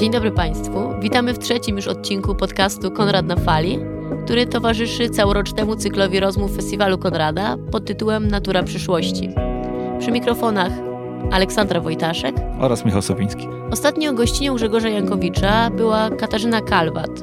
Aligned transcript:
Dzień 0.00 0.10
dobry 0.10 0.30
Państwu. 0.30 1.00
Witamy 1.00 1.34
w 1.34 1.38
trzecim 1.38 1.76
już 1.76 1.88
odcinku 1.88 2.34
podcastu 2.34 2.90
Konrad 2.90 3.26
na 3.26 3.36
Fali, 3.36 3.78
który 4.24 4.46
towarzyszy 4.46 5.10
całorocznemu 5.10 5.76
cyklowi 5.76 6.20
rozmów 6.20 6.56
Festiwalu 6.56 6.98
Konrada 6.98 7.56
pod 7.72 7.84
tytułem 7.84 8.28
Natura 8.28 8.62
przyszłości. 8.62 9.30
Przy 9.98 10.12
mikrofonach 10.12 10.72
Aleksandra 11.30 11.80
Wojtaszek 11.80 12.36
oraz 12.60 12.84
Michał 12.84 13.02
Sowiński. 13.02 13.48
Ostatnio 13.70 14.12
gościnią 14.12 14.54
Grzegorza 14.54 14.88
Jankowicza 14.88 15.70
była 15.70 16.10
Katarzyna 16.10 16.60
Kalwat, 16.60 17.22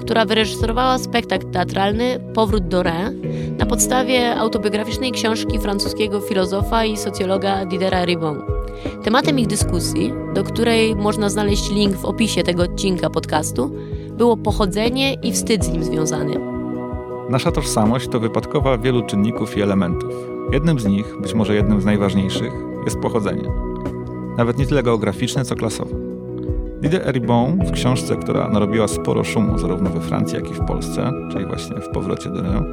która 0.00 0.24
wyreżyserowała 0.24 0.98
spektakl 0.98 1.50
teatralny 1.50 2.20
Powrót 2.34 2.68
do 2.68 2.82
Rę 2.82 3.12
na 3.58 3.66
podstawie 3.66 4.36
autobiograficznej 4.36 5.12
książki 5.12 5.58
francuskiego 5.58 6.20
filozofa 6.20 6.84
i 6.84 6.96
socjologa 6.96 7.66
Didera 7.66 8.04
Ribon. 8.04 8.53
Tematem 9.02 9.38
ich 9.38 9.46
dyskusji, 9.46 10.12
do 10.34 10.44
której 10.44 10.96
można 10.96 11.28
znaleźć 11.28 11.70
link 11.70 11.96
w 11.96 12.04
opisie 12.04 12.42
tego 12.42 12.62
odcinka 12.62 13.10
podcastu, 13.10 13.70
było 14.18 14.36
pochodzenie 14.36 15.14
i 15.14 15.32
wstyd 15.32 15.64
z 15.64 15.72
nim 15.72 15.84
związany. 15.84 16.34
Nasza 17.30 17.52
tożsamość 17.52 18.08
to 18.08 18.20
wypadkowa 18.20 18.78
wielu 18.78 19.02
czynników 19.02 19.56
i 19.56 19.62
elementów. 19.62 20.10
Jednym 20.52 20.80
z 20.80 20.86
nich, 20.86 21.16
być 21.20 21.34
może 21.34 21.54
jednym 21.54 21.80
z 21.80 21.84
najważniejszych, 21.84 22.52
jest 22.84 22.98
pochodzenie. 22.98 23.50
Nawet 24.38 24.58
nie 24.58 24.66
tyle 24.66 24.82
geograficzne, 24.82 25.44
co 25.44 25.54
klasowe. 25.54 25.96
Didier 26.80 27.08
Eribon 27.08 27.58
w 27.66 27.70
książce, 27.72 28.16
która 28.16 28.48
narobiła 28.48 28.88
sporo 28.88 29.24
szumu 29.24 29.58
zarówno 29.58 29.90
we 29.90 30.00
Francji, 30.00 30.36
jak 30.36 30.50
i 30.50 30.54
w 30.54 30.60
Polsce, 30.60 31.12
czyli 31.32 31.46
właśnie 31.46 31.80
w 31.80 31.88
powrocie 31.88 32.30
do 32.30 32.42
Rę, 32.42 32.64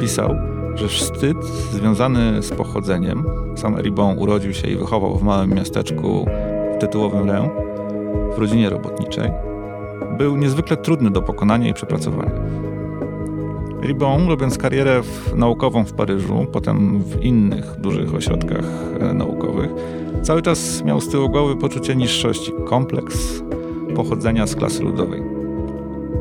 pisał, 0.00 0.34
że 0.80 0.88
wstyd 0.88 1.44
związany 1.72 2.42
z 2.42 2.50
pochodzeniem, 2.50 3.24
sam 3.56 3.78
Eribon 3.78 4.18
urodził 4.18 4.54
się 4.54 4.68
i 4.68 4.76
wychował 4.76 5.18
w 5.18 5.22
małym 5.22 5.50
miasteczku 5.50 6.26
w 6.76 6.80
tytułowym 6.80 7.30
Rę, 7.30 7.48
w 8.36 8.38
rodzinie 8.38 8.70
robotniczej, 8.70 9.30
był 10.18 10.36
niezwykle 10.36 10.76
trudny 10.76 11.10
do 11.10 11.22
pokonania 11.22 11.68
i 11.68 11.74
przepracowania. 11.74 12.30
Ribon, 13.82 14.28
robiąc 14.28 14.58
karierę 14.58 15.02
w, 15.02 15.36
naukową 15.36 15.84
w 15.84 15.92
Paryżu, 15.92 16.46
potem 16.52 17.02
w 17.02 17.22
innych 17.22 17.76
dużych 17.78 18.14
ośrodkach 18.14 18.64
e, 19.00 19.14
naukowych, 19.14 19.70
cały 20.22 20.42
czas 20.42 20.84
miał 20.84 21.00
z 21.00 21.08
tyłu 21.08 21.28
głowy 21.28 21.56
poczucie 21.56 21.96
niższości, 21.96 22.52
kompleks 22.66 23.42
pochodzenia 23.96 24.46
z 24.46 24.56
klasy 24.56 24.82
ludowej. 24.82 25.29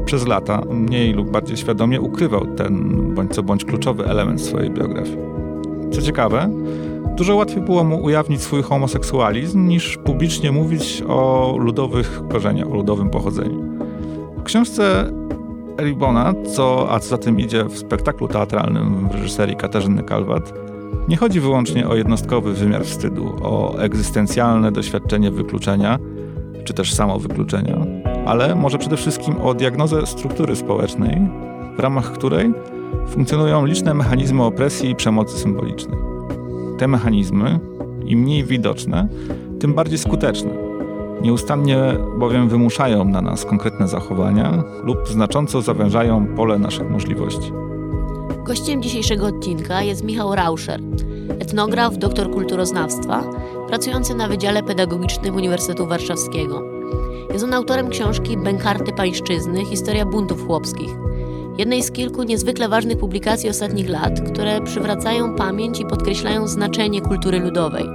Przez 0.10 0.28
lata, 0.28 0.62
mniej 0.72 1.14
lub 1.14 1.32
bardziej 1.32 1.58
świadomie, 1.58 2.02
ukrywał 2.02 2.46
ten 2.46 2.94
bądź 3.16 3.32
co 3.32 3.44
bądź 3.44 3.66
kluczowy 3.66 4.06
element 4.06 4.42
swojej 4.42 4.70
biografii. 4.70 5.18
Co 5.92 6.02
ciekawe, 6.02 6.50
dużo 7.18 7.36
łatwiej 7.36 7.62
było 7.62 7.84
mu 7.84 8.04
ujawnić 8.04 8.42
swój 8.42 8.62
homoseksualizm, 8.62 9.68
niż 9.68 9.98
publicznie 9.98 10.52
mówić 10.52 11.04
o 11.08 11.56
ludowych 11.60 12.22
korzeniach, 12.30 12.68
o 12.68 12.76
ludowym 12.76 13.10
pochodzeniu. 13.10 13.64
W 14.38 14.44
książce 14.44 15.12
Eribona, 15.78 16.34
co, 16.56 16.92
a 16.92 17.00
co 17.00 17.10
za 17.10 17.18
tym 17.18 17.40
idzie 17.40 17.64
w 17.64 17.78
spektaklu 17.78 18.28
teatralnym 18.28 19.10
w 19.10 19.16
reżyserii 19.16 19.56
Katarzyny 19.56 20.04
Kalwat, 20.04 20.54
nie 21.08 21.18
chodzi 21.18 21.40
wyłącznie 21.40 21.88
o 21.88 21.96
jednostkowy 21.96 22.54
wymiar 22.54 22.86
wstydu, 22.86 23.36
o 23.44 23.78
egzystencjalne 23.80 24.72
doświadczenie 24.72 25.32
wykluczenia, 25.32 26.00
czy 26.64 26.74
też 26.74 26.94
samowykluczenia, 26.94 27.99
ale 28.26 28.56
może 28.56 28.78
przede 28.78 28.98
wszystkim 28.98 29.42
o 29.42 29.54
diagnozę 29.54 30.06
struktury 30.06 30.56
społecznej, 30.56 31.22
w 31.78 31.80
ramach 31.80 32.12
której 32.12 32.54
funkcjonują 33.08 33.66
liczne 33.66 33.94
mechanizmy 33.94 34.44
opresji 34.44 34.90
i 34.90 34.96
przemocy 34.96 35.38
symbolicznej. 35.38 35.98
Te 36.78 36.88
mechanizmy, 36.88 37.60
im 38.06 38.20
mniej 38.20 38.44
widoczne, 38.44 39.08
tym 39.60 39.74
bardziej 39.74 39.98
skuteczne 39.98 40.70
Nieustannie 41.22 41.78
bowiem 42.18 42.50
wymuszają 42.50 43.06
na 43.06 43.22
nas 43.22 43.46
konkretne 43.46 43.88
zachowania 43.88 44.64
lub 44.84 45.08
znacząco 45.08 45.62
zawężają 45.62 46.28
pole 46.36 46.60
naszych 46.60 46.90
możliwości. 46.90 47.52
Gościem 48.44 48.82
dzisiejszego 48.82 49.26
odcinka 49.26 49.82
jest 49.82 50.04
Michał 50.04 50.36
Rauscher, 50.36 50.80
etnograf, 51.40 51.98
doktor 51.98 52.32
kulturoznawstwa, 52.32 53.24
pracujący 53.68 54.16
na 54.16 54.28
Wydziale 54.28 54.64
Pedagogicznym 54.64 55.36
Uniwersytetu 55.36 55.88
Warszawskiego. 55.88 56.69
Jest 57.34 57.44
on 57.46 57.54
autorem 57.54 57.90
książki 57.90 58.38
Bękarty 58.38 58.94
Pańszczyzny– 58.94 59.66
Historia 59.72 60.06
buntów 60.06 60.48
chłopskich, 60.48 60.90
jednej 61.58 61.84
z 61.84 61.92
kilku 61.92 62.24
niezwykle 62.24 62.70
ważnych 62.70 62.98
publikacji 62.98 63.50
ostatnich 63.50 63.90
lat, 63.90 64.22
które 64.32 64.62
przywracają 64.62 65.36
pamięć 65.36 65.80
i 65.80 65.86
podkreślają 65.86 66.48
znaczenie 66.48 67.02
kultury 67.02 67.40
ludowej. 67.40 67.86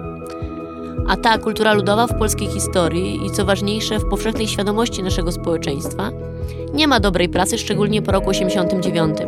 A 1.09 1.17
ta 1.17 1.39
kultura 1.39 1.73
ludowa 1.73 2.07
w 2.07 2.19
polskiej 2.19 2.49
historii 2.49 3.27
i 3.27 3.31
co 3.31 3.45
ważniejsze 3.45 3.99
w 3.99 4.09
powszechnej 4.09 4.49
świadomości 4.49 5.03
naszego 5.03 5.33
społeczeństwa 5.33 6.11
nie 6.75 6.89
ma 6.89 7.01
dobrej 7.01 7.29
pracy, 7.29 7.59
szczególnie 7.59 8.03
po 8.03 8.13
roku 8.13 8.31
89. 8.31 9.19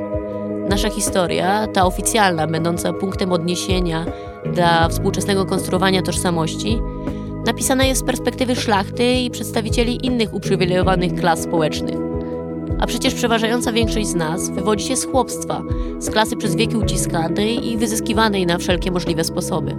Nasza 0.69 0.91
historia, 0.91 1.66
ta 1.66 1.87
oficjalna, 1.87 2.47
będąca 2.47 2.93
punktem 2.93 3.33
odniesienia 3.33 4.06
dla 4.54 4.88
współczesnego 4.88 5.47
konstruowania 5.47 6.03
tożsamości, 6.03 6.78
napisana 7.47 7.84
jest 7.84 8.01
z 8.01 8.05
perspektywy 8.05 8.57
szlachty 8.57 9.12
i 9.12 9.31
przedstawicieli 9.31 10.07
innych 10.07 10.34
uprzywilejowanych 10.34 11.15
klas 11.15 11.43
społecznych. 11.43 11.97
A 12.81 12.87
przecież 12.87 13.15
przeważająca 13.15 13.73
większość 13.73 14.07
z 14.07 14.15
nas 14.15 14.51
wywodzi 14.51 14.84
się 14.84 14.97
z 14.97 15.05
chłopstwa, 15.05 15.62
z 15.99 16.11
klasy 16.11 16.37
przez 16.37 16.57
wieki 16.57 16.77
uciskanej 16.77 17.69
i 17.69 17.77
wyzyskiwanej 17.77 18.47
na 18.47 18.59
wszelkie 18.59 18.91
możliwe 18.91 19.25
sposoby 19.25 19.77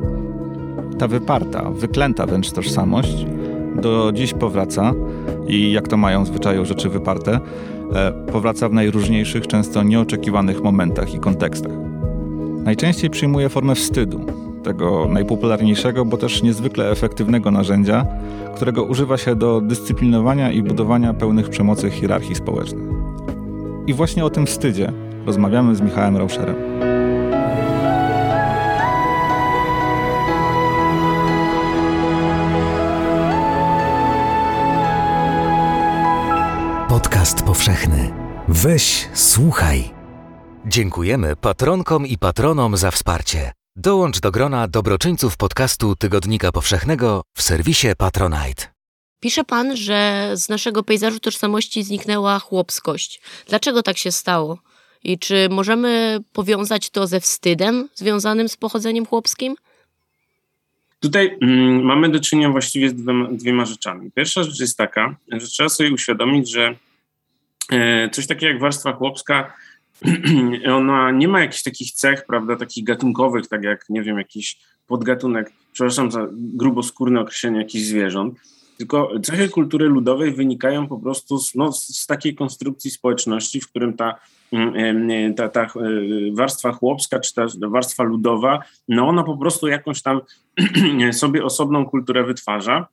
ta 0.98 1.08
wyparta, 1.08 1.72
wyklęta 1.72 2.26
wręcz 2.26 2.52
tożsamość 2.52 3.26
do 3.82 4.12
dziś 4.14 4.34
powraca 4.34 4.94
i 5.48 5.72
jak 5.72 5.88
to 5.88 5.98
mają 5.98 6.26
zwyczaju 6.26 6.66
rzeczy 6.66 6.90
wyparte, 6.90 7.40
e, 7.94 8.12
powraca 8.32 8.70
w 8.70 8.74
najróżniejszych, 8.74 9.48
często 9.48 9.84
nieoczekiwanych 9.84 10.64
momentach 10.64 11.14
i 11.14 11.20
kontekstach. 11.20 11.72
Najczęściej 12.64 13.10
przyjmuje 13.10 13.50
formę 13.50 13.76
wstydu, 13.76 14.26
tego 14.68 15.08
najpopularniejszego, 15.10 16.06
bo 16.06 16.18
też 16.18 16.44
niezwykle 16.44 16.92
efektywnego 16.92 17.52
narzędzia, 17.52 18.06
którego 18.56 18.84
używa 18.84 19.18
się 19.18 19.36
do 19.36 19.62
dyscyplinowania 19.62 20.52
i 20.52 20.64
budowania 20.64 21.14
pełnych 21.14 21.50
przemocy 21.50 21.90
hierarchii 21.90 22.36
społecznych. 22.36 22.88
I 23.88 23.94
właśnie 23.94 24.26
o 24.26 24.30
tym 24.30 24.46
wstydzie 24.46 24.92
rozmawiamy 25.26 25.76
z 25.76 25.82
Michałem 25.82 26.18
Rauscherem. 26.18 26.56
Podcast 36.90 37.44
powszechny. 37.44 38.12
Weź, 38.48 39.10
słuchaj. 39.14 39.84
Dziękujemy 40.66 41.36
patronkom 41.36 42.08
i 42.08 42.18
patronom 42.18 42.78
za 42.78 42.92
wsparcie. 42.92 43.52
Dołącz 43.80 44.20
do 44.20 44.32
grona 44.32 44.68
dobroczyńców 44.68 45.38
podcastu 45.38 45.96
Tygodnika 45.96 46.52
Powszechnego 46.52 47.24
w 47.34 47.42
serwisie 47.42 47.88
Patronite. 47.98 48.64
Pisze 49.20 49.44
pan, 49.44 49.78
że 49.78 50.30
z 50.34 50.50
naszego 50.50 50.84
pejzażu 50.84 51.20
tożsamości 51.20 51.84
zniknęła 51.84 52.40
chłopskość. 52.40 53.22
Dlaczego 53.48 53.84
tak 53.84 53.98
się 53.98 54.12
stało? 54.12 54.60
I 55.04 55.20
czy 55.20 55.48
możemy 55.50 56.20
powiązać 56.34 56.90
to 56.90 57.08
ze 57.08 57.20
wstydem 57.20 57.90
związanym 57.94 58.50
z 58.50 58.58
pochodzeniem 58.58 59.06
chłopskim? 59.06 59.56
Tutaj 61.00 61.38
mm, 61.42 61.84
mamy 61.84 62.10
do 62.10 62.20
czynienia 62.20 62.50
właściwie 62.50 62.90
z 62.90 62.94
dwiema, 62.94 63.28
dwiema, 63.32 63.66
rzeczami. 63.66 64.12
Pierwsza 64.12 64.44
rzecz 64.44 64.60
jest 64.60 64.78
taka, 64.78 65.16
że 65.32 65.48
trzeba 65.48 65.70
sobie 65.70 65.94
uświadomić, 65.94 66.52
że 66.52 66.76
e, 67.72 68.10
coś 68.10 68.28
takiego 68.28 68.52
jak 68.52 68.62
warstwa 68.62 68.94
chłopska, 68.94 69.54
ona 70.76 71.12
nie 71.12 71.28
ma 71.28 71.42
jakichś 71.42 71.64
takich 71.64 71.92
cech, 71.92 72.26
prawda, 72.26 72.56
takich 72.56 72.84
gatunkowych, 72.84 73.48
tak 73.48 73.64
jak, 73.64 73.86
nie 73.90 74.04
wiem, 74.04 74.18
jakiś 74.18 74.60
podgatunek, 74.88 75.54
przepraszam 75.74 76.12
za 76.12 76.28
gruboskórne 76.32 77.22
określenie 77.22 77.60
jakichś 77.60 77.86
zwierząt, 77.86 78.40
tylko 78.78 79.20
cechy 79.20 79.50
kultury 79.50 79.86
ludowej 79.86 80.34
wynikają 80.34 80.88
po 80.88 81.00
prostu 81.00 81.40
z, 81.40 81.56
no, 81.56 81.72
z 81.72 82.06
takiej 82.08 82.36
konstrukcji 82.36 82.92
społeczności, 82.92 83.62
w 83.62 83.70
którym 83.70 83.94
ta, 83.94 84.16
mm, 84.52 85.36
ta, 85.36 85.50
ta 85.50 85.62
e, 85.64 85.68
warstwa 86.34 86.72
chłopska 86.72 87.20
czy 87.20 87.34
ta 87.34 87.46
warstwa 87.70 88.04
ludowa, 88.04 88.60
no 88.88 89.08
ona 89.08 89.24
po 89.24 89.38
prostu 89.38 89.68
jakąś 89.68 90.02
tam 90.02 90.22
sobie 91.12 91.44
osobną 91.44 91.86
kulturę 91.86 92.24
wytwarza 92.24 92.88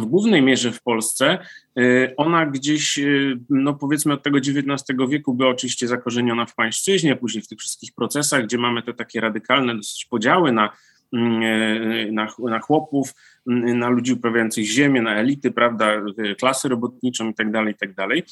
w 0.00 0.04
głównej 0.04 0.42
mierze 0.42 0.72
w 0.72 0.82
Polsce 0.82 1.38
e, 1.78 2.16
ona 2.16 2.46
gdzieś, 2.46 2.98
e, 2.98 3.04
no 3.50 3.74
powiedzmy 3.74 4.12
od 4.12 4.22
tego 4.22 4.38
XIX 4.38 4.98
wieku 5.08 5.34
była 5.34 5.50
oczywiście 5.50 5.88
zakorzeniona 5.88 6.46
w 6.46 6.54
pańszczyźnie, 6.54 7.16
później 7.16 7.42
w 7.42 7.48
tych 7.48 7.58
wszystkich 7.58 7.94
procesach, 7.94 8.44
gdzie 8.44 8.58
mamy 8.58 8.82
te 8.82 8.94
takie 8.94 9.20
radykalne 9.20 9.76
dosyć 9.76 10.04
podziały 10.04 10.52
na 10.52 10.72
Mm, 11.12 11.42
e, 11.42 12.12
na, 12.12 12.28
na 12.38 12.60
chłopów, 12.60 13.14
mm, 13.46 13.78
na 13.78 13.88
ludzi 13.88 14.12
uprawiających 14.12 14.64
ziemię, 14.64 15.02
na 15.02 15.14
elity, 15.14 15.50
prawda, 15.50 15.92
klasy 16.38 16.68
robotniczą 16.68 17.30
i 17.30 17.34
tak 17.34 17.52
dalej, 17.52 17.74
i 17.74 17.76
tak 17.76 17.94
dalej. 17.94 18.22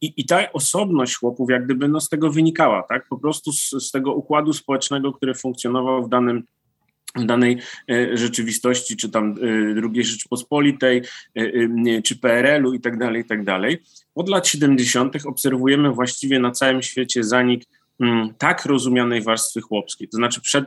I 0.00 0.26
ta 0.28 0.52
osobność 0.52 1.16
chłopów 1.16 1.50
jak 1.50 1.64
gdyby 1.64 1.88
no, 1.88 2.00
z 2.00 2.08
tego 2.08 2.30
wynikała, 2.30 2.82
tak, 2.82 3.08
po 3.08 3.18
prostu 3.18 3.52
z, 3.52 3.70
z 3.70 3.90
tego 3.90 4.14
układu 4.14 4.52
społecznego, 4.52 5.12
który 5.12 5.34
funkcjonował 5.34 6.04
w 6.04 6.08
danym 6.08 6.42
danej 7.14 7.58
rzeczywistości, 8.12 8.96
czy 8.96 9.08
tam 9.10 9.34
II 9.94 10.04
Rzeczypospolitej, 10.04 11.02
czy 12.04 12.18
PRL-u 12.18 12.74
i 12.74 12.80
tak 12.80 12.98
dalej, 12.98 13.22
i 13.22 13.24
tak 13.24 13.44
dalej. 13.44 13.78
Od 14.14 14.28
lat 14.28 14.48
70. 14.48 15.26
obserwujemy 15.26 15.92
właściwie 15.92 16.38
na 16.38 16.50
całym 16.50 16.82
świecie 16.82 17.24
zanik 17.24 17.64
tak 18.38 18.66
rozumianej 18.66 19.22
warstwy 19.22 19.60
chłopskiej, 19.60 20.08
to 20.08 20.16
znaczy 20.16 20.40
przed, 20.40 20.64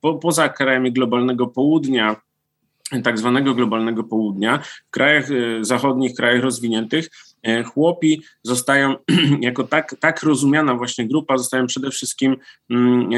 po, 0.00 0.14
poza 0.14 0.48
krajami 0.48 0.92
globalnego 0.92 1.46
południa, 1.46 2.16
tak 3.04 3.18
zwanego 3.18 3.54
globalnego 3.54 4.04
południa, 4.04 4.58
w 4.88 4.90
krajach 4.90 5.26
zachodnich, 5.60 6.14
krajach 6.14 6.42
rozwiniętych, 6.42 7.08
E, 7.08 7.29
chłopi 7.64 8.22
zostają 8.42 8.94
jako 9.40 9.64
tak, 9.64 9.96
tak 10.00 10.22
rozumiana 10.22 10.74
właśnie 10.74 11.08
grupa, 11.08 11.38
zostają 11.38 11.66
przede 11.66 11.90
wszystkim 11.90 12.36
mm, 12.70 13.12
e, 13.12 13.16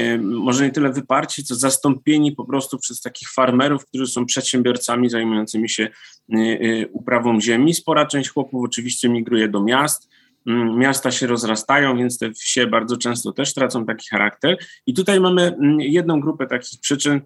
e, 0.00 0.18
może 0.18 0.64
nie 0.64 0.70
tyle 0.70 0.92
wyparci, 0.92 1.44
co 1.44 1.54
zastąpieni 1.54 2.32
po 2.32 2.44
prostu 2.44 2.78
przez 2.78 3.00
takich 3.00 3.28
farmerów, 3.30 3.86
którzy 3.86 4.06
są 4.06 4.26
przedsiębiorcami 4.26 5.10
zajmującymi 5.10 5.68
się 5.68 5.88
uprawą 6.92 7.40
ziemi. 7.40 7.74
Spora 7.74 8.06
część 8.06 8.30
chłopów 8.30 8.64
oczywiście 8.64 9.08
migruje 9.08 9.48
do 9.48 9.62
miast, 9.62 10.08
mm, 10.46 10.78
miasta 10.78 11.10
się 11.10 11.26
rozrastają, 11.26 11.96
więc 11.96 12.18
te 12.18 12.32
wsie 12.32 12.66
bardzo 12.66 12.96
często 12.96 13.32
też 13.32 13.54
tracą 13.54 13.86
taki 13.86 14.08
charakter. 14.08 14.56
I 14.86 14.94
tutaj 14.94 15.20
mamy 15.20 15.42
mm, 15.42 15.80
jedną 15.80 16.20
grupę 16.20 16.46
takich 16.46 16.80
przyczyn, 16.80 17.20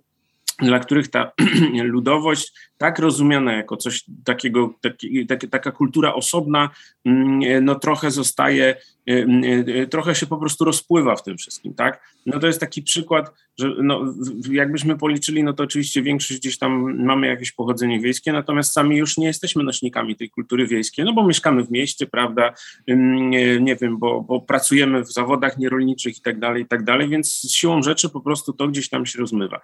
dla 0.59 0.79
których 0.79 1.09
ta 1.09 1.33
ludowość, 1.83 2.53
tak 2.79 2.99
rozumiana 2.99 3.53
jako 3.53 3.77
coś 3.77 4.05
takiego, 4.25 4.75
taki, 4.81 5.27
taki, 5.27 5.49
taka 5.49 5.73
kultura 5.73 6.15
osobna, 6.15 6.71
mm, 7.05 7.65
no 7.65 7.75
trochę 7.75 8.11
zostaje, 8.11 8.77
y, 9.11 9.27
y, 9.69 9.87
trochę 9.91 10.15
się 10.15 10.27
po 10.27 10.37
prostu 10.37 10.65
rozpływa 10.65 11.17
w 11.17 11.23
tym 11.23 11.39
wszystkim, 11.39 11.75
tak? 11.75 12.03
No 12.27 12.39
to 12.39 12.47
jest 12.47 12.61
taki 12.61 12.83
przykład, 12.83 13.33
że 13.59 13.75
no, 13.83 14.15
jakbyśmy 14.51 14.99
policzyli, 14.99 15.45
no 15.45 15.53
to 15.53 15.65
oczywiście 15.65 16.03
większość 16.03 16.41
gdzieś 16.41 16.59
tam 16.59 17.05
mamy 17.05 17.27
jakieś 17.27 17.53
pochodzenie 17.53 18.01
wiejskie, 18.01 18.33
natomiast 18.33 18.73
sami 18.73 18.97
już 18.97 19.19
nie 19.19 19.27
jesteśmy 19.27 19.65
nośnikami 19.65 20.17
tej 20.17 20.31
kultury 20.31 20.67
wiejskiej, 20.67 21.05
no 21.05 21.13
bo 21.13 21.27
mieszkamy 21.27 21.65
w 21.65 21.71
mieście, 21.71 22.07
prawda, 22.07 22.55
nie, 22.89 23.61
nie 23.61 23.77
wiem, 23.77 23.99
bo, 23.99 24.21
bo 24.21 24.41
pracujemy 24.41 25.03
w 25.05 25.13
zawodach 25.13 25.59
nierolniczych 25.59 26.19
i 26.19 26.21
tak 26.21 26.39
dalej, 26.39 26.63
i 26.63 26.67
tak 26.67 26.85
dalej, 26.85 27.09
więc 27.09 27.53
siłą 27.53 27.83
rzeczy 27.83 28.09
po 28.09 28.21
prostu 28.21 28.53
to 28.53 28.69
gdzieś 28.69 28.89
tam 28.89 29.07
się 29.07 29.19
rozmywa. 29.19 29.61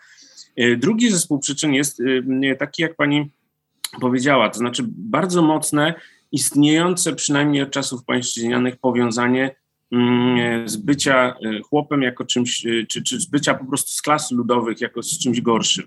E, 0.56 0.76
drugi 0.76 1.10
zespół 1.10 1.38
przyczyn 1.38 1.74
jest 1.74 2.00
e, 2.42 2.56
taki, 2.56 2.82
jak 2.82 2.94
pani 2.96 3.30
powiedziała, 4.00 4.48
to 4.48 4.58
znaczy 4.58 4.82
bardzo 4.88 5.42
mocne, 5.42 5.94
istniejące 6.32 7.14
przynajmniej 7.14 7.62
od 7.62 7.70
czasów 7.70 8.04
pańszczyźnianych 8.04 8.76
powiązanie 8.76 9.56
z 10.64 10.76
bycia 10.76 11.34
e, 11.44 11.60
chłopem 11.60 12.02
jako 12.02 12.24
czymś, 12.24 12.66
czy, 12.88 13.02
czy 13.02 13.20
z 13.20 13.26
bycia 13.26 13.54
po 13.54 13.64
prostu 13.64 13.90
z 13.90 14.02
klas 14.02 14.30
ludowych 14.30 14.80
jako 14.80 15.02
z 15.02 15.18
czymś 15.18 15.40
gorszym. 15.40 15.84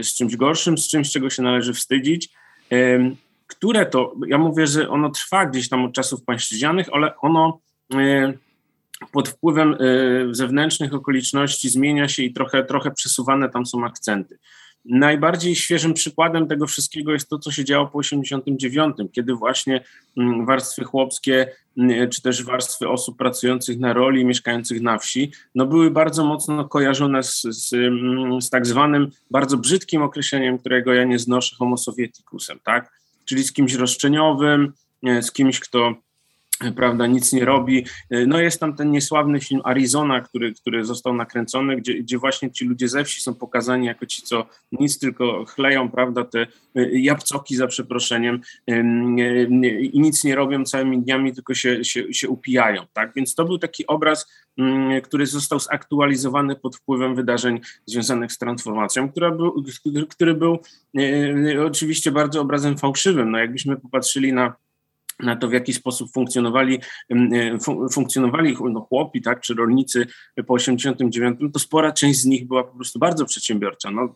Z 0.00 0.14
czymś 0.14 0.36
gorszym, 0.36 0.78
z 0.78 0.88
czymś, 0.88 1.10
czego 1.10 1.30
się 1.30 1.42
należy 1.42 1.74
wstydzić, 1.74 2.28
które 3.46 3.86
to, 3.86 4.14
ja 4.26 4.38
mówię, 4.38 4.66
że 4.66 4.88
ono 4.88 5.10
trwa 5.10 5.46
gdzieś 5.46 5.68
tam 5.68 5.84
od 5.84 5.92
czasów 5.92 6.24
pańszczyźnianych, 6.24 6.86
ale 6.92 7.16
ono 7.16 7.60
pod 9.12 9.28
wpływem 9.28 9.74
y, 9.74 10.28
zewnętrznych 10.30 10.94
okoliczności 10.94 11.68
zmienia 11.70 12.08
się 12.08 12.22
i 12.22 12.32
trochę, 12.32 12.64
trochę 12.64 12.90
przesuwane 12.90 13.48
tam 13.48 13.66
są 13.66 13.84
akcenty. 13.84 14.38
Najbardziej 14.84 15.56
świeżym 15.56 15.94
przykładem 15.94 16.48
tego 16.48 16.66
wszystkiego 16.66 17.12
jest 17.12 17.28
to, 17.28 17.38
co 17.38 17.52
się 17.52 17.64
działo 17.64 17.86
po 17.86 17.98
89, 17.98 18.96
kiedy 19.12 19.34
właśnie 19.34 19.84
mm, 20.16 20.46
warstwy 20.46 20.84
chłopskie, 20.84 21.52
mm, 21.78 22.10
czy 22.10 22.22
też 22.22 22.44
warstwy 22.44 22.88
osób 22.88 23.18
pracujących 23.18 23.78
na 23.78 23.92
roli, 23.92 24.24
mieszkających 24.24 24.82
na 24.82 24.98
wsi, 24.98 25.32
no 25.54 25.66
były 25.66 25.90
bardzo 25.90 26.24
mocno 26.24 26.68
kojarzone 26.68 27.22
z, 27.22 27.42
z, 27.42 27.72
mm, 27.72 28.42
z 28.42 28.50
tak 28.50 28.66
zwanym 28.66 29.10
bardzo 29.30 29.56
brzydkim 29.56 30.02
określeniem, 30.02 30.58
którego 30.58 30.94
ja 30.94 31.04
nie 31.04 31.18
znoszę, 31.18 31.56
homo 31.56 31.76
sovieticusem, 31.76 32.58
tak? 32.64 32.92
Czyli 33.24 33.44
z 33.44 33.52
kimś 33.52 33.74
roszczeniowym, 33.74 34.72
z 35.20 35.32
kimś, 35.32 35.60
kto 35.60 35.94
prawda, 36.76 37.06
nic 37.06 37.32
nie 37.32 37.44
robi. 37.44 37.84
No 38.26 38.40
jest 38.40 38.60
tam 38.60 38.76
ten 38.76 38.90
niesławny 38.90 39.40
film 39.40 39.60
Arizona, 39.64 40.20
który, 40.20 40.54
który 40.54 40.84
został 40.84 41.14
nakręcony, 41.14 41.76
gdzie, 41.76 41.94
gdzie 41.94 42.18
właśnie 42.18 42.50
ci 42.50 42.64
ludzie 42.64 42.88
ze 42.88 43.04
wsi 43.04 43.20
są 43.20 43.34
pokazani 43.34 43.86
jako 43.86 44.06
ci, 44.06 44.22
co 44.22 44.46
nic 44.72 44.98
tylko 44.98 45.44
chleją, 45.44 45.90
prawda, 45.90 46.24
te 46.24 46.46
y, 46.76 46.90
jabłcoki 47.00 47.56
za 47.56 47.66
przeproszeniem 47.66 48.40
i 49.80 50.00
nic 50.00 50.24
nie 50.24 50.34
robią 50.34 50.64
całymi 50.64 51.02
dniami, 51.02 51.32
tylko 51.32 51.54
się, 51.54 51.84
się, 51.84 52.14
się 52.14 52.28
upijają, 52.28 52.86
tak? 52.92 53.12
Więc 53.16 53.34
to 53.34 53.44
był 53.44 53.58
taki 53.58 53.86
obraz, 53.86 54.26
który 55.04 55.26
został 55.26 55.60
zaktualizowany 55.60 56.56
pod 56.56 56.76
wpływem 56.76 57.14
wydarzeń 57.14 57.60
związanych 57.86 58.32
z 58.32 58.38
transformacją, 58.38 59.08
która 59.10 59.30
był, 59.30 59.64
który 60.08 60.34
był 60.34 60.58
oczywiście 61.66 62.12
bardzo 62.12 62.40
obrazem 62.40 62.78
fałszywym. 62.78 63.30
No 63.30 63.38
jakbyśmy 63.38 63.76
popatrzyli 63.76 64.32
na 64.32 64.54
na 65.22 65.36
to, 65.36 65.48
w 65.48 65.52
jaki 65.52 65.72
sposób 65.72 66.12
funkcjonowali, 66.12 66.78
e, 67.10 67.58
funkcjonowali 67.92 68.56
no, 68.70 68.80
chłopi, 68.80 69.22
tak, 69.22 69.40
czy 69.40 69.54
rolnicy 69.54 70.06
po 70.46 70.54
89, 70.54 71.40
to 71.52 71.58
spora 71.58 71.92
część 71.92 72.20
z 72.20 72.24
nich 72.24 72.46
była 72.46 72.64
po 72.64 72.76
prostu 72.76 72.98
bardzo 72.98 73.24
przedsiębiorcza. 73.24 73.90
No, 73.90 74.14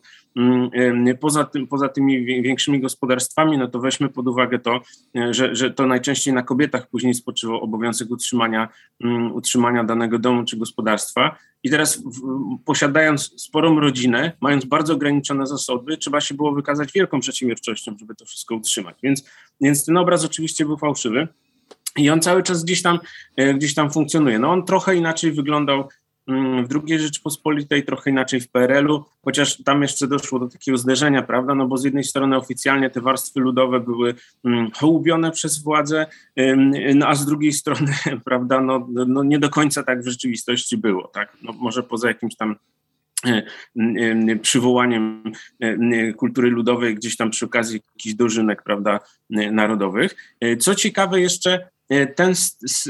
poza, 1.19 1.43
tym, 1.43 1.67
poza 1.67 1.89
tymi 1.89 2.25
większymi 2.25 2.79
gospodarstwami, 2.79 3.57
no 3.57 3.67
to 3.67 3.79
weźmy 3.79 4.09
pod 4.09 4.27
uwagę 4.27 4.59
to, 4.59 4.81
e, 5.15 5.33
że, 5.33 5.55
że 5.55 5.71
to 5.71 5.87
najczęściej 5.87 6.33
na 6.33 6.43
kobietach 6.43 6.89
później 6.89 7.13
spoczywał 7.13 7.61
obowiązek 7.61 8.11
utrzymania, 8.11 8.69
utrzymania 9.33 9.83
danego 9.83 10.19
domu 10.19 10.43
czy 10.43 10.57
gospodarstwa. 10.57 11.37
I 11.63 11.69
teraz 11.69 12.03
posiadając 12.65 13.41
sporą 13.41 13.79
rodzinę, 13.79 14.31
mając 14.41 14.65
bardzo 14.65 14.93
ograniczone 14.93 15.47
zasoby, 15.47 15.97
trzeba 15.97 16.21
się 16.21 16.33
było 16.33 16.51
wykazać 16.51 16.91
wielką 16.91 17.19
przedsiębiorczością, 17.19 17.95
żeby 17.99 18.15
to 18.15 18.25
wszystko 18.25 18.55
utrzymać. 18.55 18.95
Więc, 19.03 19.29
więc 19.63 19.85
ten 19.85 19.97
obraz 19.97 20.25
oczywiście 20.25 20.65
był 20.65 20.77
fałszywy. 20.77 21.27
I 21.97 22.09
on 22.09 22.21
cały 22.21 22.43
czas 22.43 22.63
gdzieś 22.63 22.81
tam, 22.81 22.99
e, 23.35 23.53
gdzieś 23.53 23.73
tam 23.73 23.91
funkcjonuje. 23.91 24.39
No 24.39 24.51
on 24.51 24.65
trochę 24.65 24.95
inaczej 24.95 25.31
wyglądał 25.31 25.89
mm, 26.27 26.67
w 26.67 26.69
II 26.75 26.99
Rzeczypospolitej, 26.99 27.85
trochę 27.85 28.09
inaczej 28.09 28.39
w 28.39 28.49
PRL-u, 28.49 29.05
chociaż 29.25 29.63
tam 29.63 29.81
jeszcze 29.81 30.07
doszło 30.07 30.39
do 30.39 30.47
takiego 30.47 30.77
zderzenia, 30.77 31.21
prawda, 31.21 31.55
no 31.55 31.67
bo 31.67 31.77
z 31.77 31.83
jednej 31.83 32.03
strony 32.03 32.37
oficjalnie 32.37 32.89
te 32.89 33.01
warstwy 33.01 33.39
ludowe 33.39 33.79
były 33.79 34.15
mm, 34.45 34.71
hołubione 34.71 35.31
przez 35.31 35.63
władzę, 35.63 36.05
no 36.95 37.07
a 37.07 37.15
z 37.15 37.25
drugiej 37.25 37.53
strony, 37.53 37.93
prawda, 38.25 38.61
no, 38.61 38.87
no 39.07 39.23
nie 39.23 39.39
do 39.39 39.49
końca 39.49 39.83
tak 39.83 40.01
w 40.01 40.07
rzeczywistości 40.07 40.77
było, 40.77 41.07
tak, 41.07 41.37
no 41.41 41.53
może 41.53 41.83
poza 41.83 42.07
jakimś 42.07 42.35
tam 42.35 42.55
przywołaniem 44.41 45.23
e, 45.59 46.13
kultury 46.13 46.49
ludowej 46.49 46.95
gdzieś 46.95 47.17
tam 47.17 47.29
przy 47.29 47.45
okazji 47.45 47.81
jakichś 47.95 48.15
dożynek, 48.15 48.63
prawda, 48.63 48.99
narodowych. 49.29 50.15
E, 50.39 50.57
co 50.57 50.75
ciekawe 50.75 51.21
jeszcze, 51.21 51.69
ten 52.15 52.35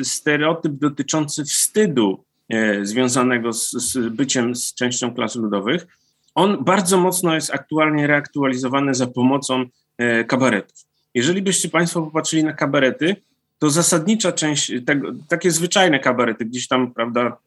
stereotyp 0.04 0.74
dotyczący 0.74 1.44
wstydu 1.44 2.24
związanego 2.82 3.54
z, 3.54 3.72
z 3.72 4.14
byciem 4.14 4.56
z 4.56 4.74
częścią 4.74 5.14
klas 5.14 5.36
ludowych, 5.36 5.88
on 6.36 6.64
bardzo 6.64 6.98
mocno 6.98 7.36
jest 7.36 7.54
aktualnie 7.54 8.08
reaktualizowany 8.08 8.94
za 8.94 9.08
pomocą 9.08 9.66
kabaretów. 10.28 10.78
Jeżeli 11.14 11.42
byście 11.42 11.70
Państwo 11.70 12.02
popatrzyli 12.02 12.44
na 12.44 12.54
kabarety, 12.54 13.16
to 13.60 13.70
zasadnicza 13.70 14.32
część, 14.32 14.72
tego, 14.86 15.12
takie 15.28 15.52
zwyczajne 15.52 16.00
kabarety, 16.00 16.46
gdzieś 16.46 16.68
tam, 16.68 16.94
prawda, 16.94 17.38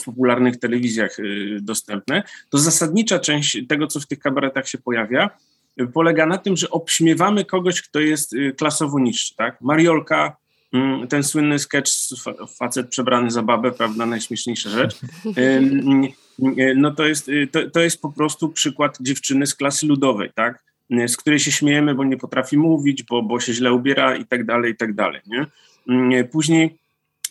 w 0.00 0.04
popularnych 0.04 0.58
telewizjach 0.58 1.18
y, 1.18 1.58
dostępne, 1.62 2.22
to 2.50 2.58
zasadnicza 2.58 3.18
część 3.18 3.66
tego, 3.68 3.86
co 3.86 4.00
w 4.00 4.06
tych 4.06 4.18
kabaretach 4.18 4.68
się 4.68 4.78
pojawia, 4.78 5.30
y, 5.80 5.86
polega 5.86 6.26
na 6.26 6.38
tym, 6.38 6.56
że 6.56 6.70
obśmiewamy 6.70 7.44
kogoś, 7.44 7.82
kto 7.82 8.00
jest 8.00 8.32
y, 8.32 8.52
klasowo 8.58 8.98
niższy, 8.98 9.34
tak? 9.36 9.60
Mariolka, 9.60 10.36
mm, 10.72 11.08
ten 11.08 11.22
słynny 11.22 11.58
sketch, 11.58 11.92
facet 12.58 12.88
przebrany 12.88 13.30
za 13.30 13.42
babę, 13.42 13.72
prawda, 13.72 14.06
najśmieszniejsza 14.06 14.70
rzecz, 14.70 15.00
no 16.76 16.90
to 16.94 17.06
jest, 17.06 17.30
to, 17.52 17.70
to 17.70 17.80
jest 17.80 18.00
po 18.02 18.12
prostu 18.12 18.48
przykład 18.48 18.98
dziewczyny 19.00 19.46
z 19.46 19.54
klasy 19.54 19.86
ludowej, 19.86 20.30
tak? 20.34 20.66
z 21.06 21.16
której 21.16 21.38
się 21.38 21.52
śmiejemy, 21.52 21.94
bo 21.94 22.04
nie 22.04 22.16
potrafi 22.16 22.58
mówić, 22.58 23.02
bo, 23.02 23.22
bo 23.22 23.40
się 23.40 23.52
źle 23.52 23.72
ubiera 23.72 24.16
i 24.16 24.26
tak 24.26 24.44
dalej, 24.44 24.72
i 24.72 24.76
tak 24.76 24.94
dalej, 24.94 25.20
nie? 25.26 26.24
Później 26.24 26.78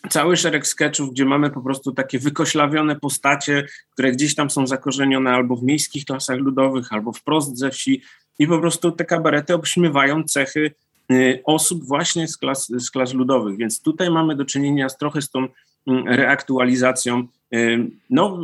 cały 0.09 0.37
szereg 0.37 0.67
sketchów, 0.67 1.11
gdzie 1.11 1.25
mamy 1.25 1.49
po 1.49 1.61
prostu 1.61 1.91
takie 1.91 2.19
wykoślawione 2.19 2.95
postacie, 2.95 3.65
które 3.91 4.11
gdzieś 4.11 4.35
tam 4.35 4.49
są 4.49 4.67
zakorzenione 4.67 5.31
albo 5.31 5.55
w 5.55 5.63
miejskich 5.63 6.05
klasach 6.05 6.37
ludowych, 6.37 6.93
albo 6.93 7.11
wprost 7.13 7.57
ze 7.57 7.71
wsi. 7.71 8.01
I 8.39 8.47
po 8.47 8.59
prostu 8.59 8.91
te 8.91 9.05
kabarety 9.05 9.53
obśmiewają 9.53 10.23
cechy 10.23 10.71
y, 11.11 11.41
osób 11.45 11.83
właśnie 11.83 12.27
z 12.27 12.37
klas, 12.37 12.67
z 12.67 12.91
klas 12.91 13.13
ludowych, 13.13 13.57
więc 13.57 13.81
tutaj 13.81 14.09
mamy 14.09 14.35
do 14.35 14.45
czynienia 14.45 14.89
z 14.89 14.97
trochę 14.97 15.21
z 15.21 15.29
tą 15.29 15.47
mm, 15.87 16.07
reaktualizacją, 16.07 17.27
y, 17.53 17.87
no 18.09 18.39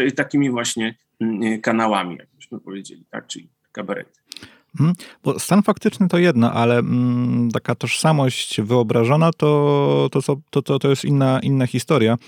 y, 0.00 0.12
takimi 0.12 0.50
właśnie 0.50 0.94
kanałami, 1.62 2.16
jakbyśmy 2.16 2.60
powiedzieli, 2.60 3.04
tak, 3.10 3.26
czyli 3.26 3.48
kabarety. 3.72 4.20
Hmm, 4.78 4.94
bo 5.24 5.38
stan 5.38 5.62
faktyczny 5.62 6.08
to 6.08 6.18
jedno, 6.18 6.52
ale 6.52 6.78
mm, 6.78 7.50
taka 7.50 7.74
tożsamość 7.74 8.60
wyobrażona 8.60 9.30
to, 9.32 10.08
to, 10.12 10.36
to, 10.50 10.62
to, 10.62 10.78
to 10.78 10.90
jest 10.90 11.04
inna, 11.04 11.40
inna 11.40 11.66
historia. 11.66 12.18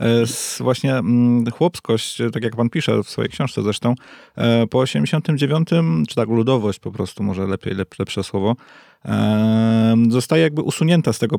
E, 0.00 0.24
właśnie 0.60 0.94
mm, 0.94 1.50
chłopskość, 1.50 2.18
tak 2.32 2.44
jak 2.44 2.56
pan 2.56 2.70
pisze 2.70 3.02
w 3.02 3.10
swojej 3.10 3.30
książce 3.30 3.62
zresztą, 3.62 3.94
e, 4.36 4.66
po 4.66 4.78
89, 4.78 5.68
czy 6.08 6.14
tak 6.14 6.28
ludowość 6.28 6.78
po 6.78 6.90
prostu, 6.90 7.22
może 7.22 7.46
lepiej, 7.46 7.74
lepsze 7.98 8.24
słowo, 8.24 8.56
e, 9.04 9.96
zostaje 10.08 10.42
jakby 10.42 10.62
usunięta 10.62 11.12
z 11.12 11.18
tego 11.18 11.38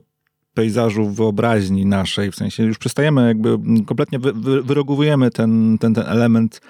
pejzażu 0.54 1.10
wyobraźni 1.10 1.86
naszej, 1.86 2.32
w 2.32 2.36
sensie 2.36 2.63
już 2.63 2.78
przestajemy 2.78 3.28
jakby 3.28 3.58
kompletnie 3.86 4.20
wy, 4.20 4.34
wy, 4.34 4.63
wyrogowujemy 4.63 5.32
ten, 5.32 5.78
ten, 5.78 5.94
ten 5.94 6.04
element 6.08 6.62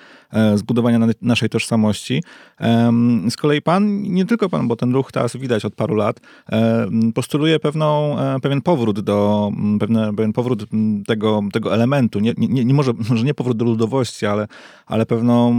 zbudowania 0.55 0.99
naszej 1.21 1.49
tożsamości. 1.49 2.23
Z 3.29 3.37
kolei 3.37 3.61
pan, 3.61 4.01
nie 4.01 4.25
tylko 4.25 4.49
pan, 4.49 4.67
bo 4.67 4.75
ten 4.75 4.93
ruch 4.93 5.11
teraz 5.11 5.37
widać 5.37 5.65
od 5.65 5.75
paru 5.75 5.95
lat, 5.95 6.19
e, 6.51 6.87
postuluje 7.15 7.59
pewną, 7.59 8.19
e, 8.19 8.39
pewien 8.39 8.61
powrót 8.61 8.99
do, 8.99 9.51
pewne, 9.79 10.15
pewien 10.15 10.33
powrót 10.33 10.65
tego, 11.07 11.41
tego 11.51 11.73
elementu. 11.73 12.19
Nie, 12.19 12.33
nie, 12.37 12.65
nie 12.65 12.73
może, 12.73 12.93
może 13.09 13.25
nie 13.25 13.33
powrót 13.33 13.57
do 13.57 13.65
ludowości, 13.65 14.25
ale, 14.25 14.47
ale 14.85 15.05
pewną 15.05 15.55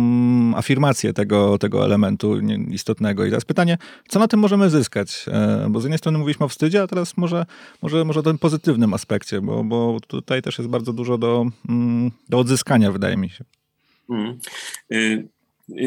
afirmację 0.56 1.12
tego, 1.12 1.58
tego 1.58 1.84
elementu 1.84 2.40
istotnego. 2.70 3.24
I 3.24 3.28
teraz 3.28 3.44
pytanie, 3.44 3.78
co 4.08 4.18
na 4.18 4.28
tym 4.28 4.40
możemy 4.40 4.70
zyskać? 4.70 5.26
Bo 5.70 5.80
z 5.80 5.84
jednej 5.84 5.98
strony 5.98 6.18
mówiliśmy 6.18 6.46
o 6.46 6.48
wstydzie, 6.48 6.82
a 6.82 6.86
teraz 6.86 7.16
może, 7.16 7.46
może, 7.82 8.04
może 8.04 8.20
o 8.20 8.22
tym 8.22 8.38
pozytywnym 8.38 8.94
aspekcie, 8.94 9.40
bo, 9.40 9.64
bo 9.64 9.96
tutaj 10.06 10.42
też 10.42 10.58
jest 10.58 10.70
bardzo 10.70 10.92
dużo 10.92 11.18
do, 11.18 11.46
do 12.28 12.38
odzyskania, 12.38 12.92
wydaje 12.92 13.16
mi 13.16 13.30
się. 13.30 13.44
Y, 14.92 15.28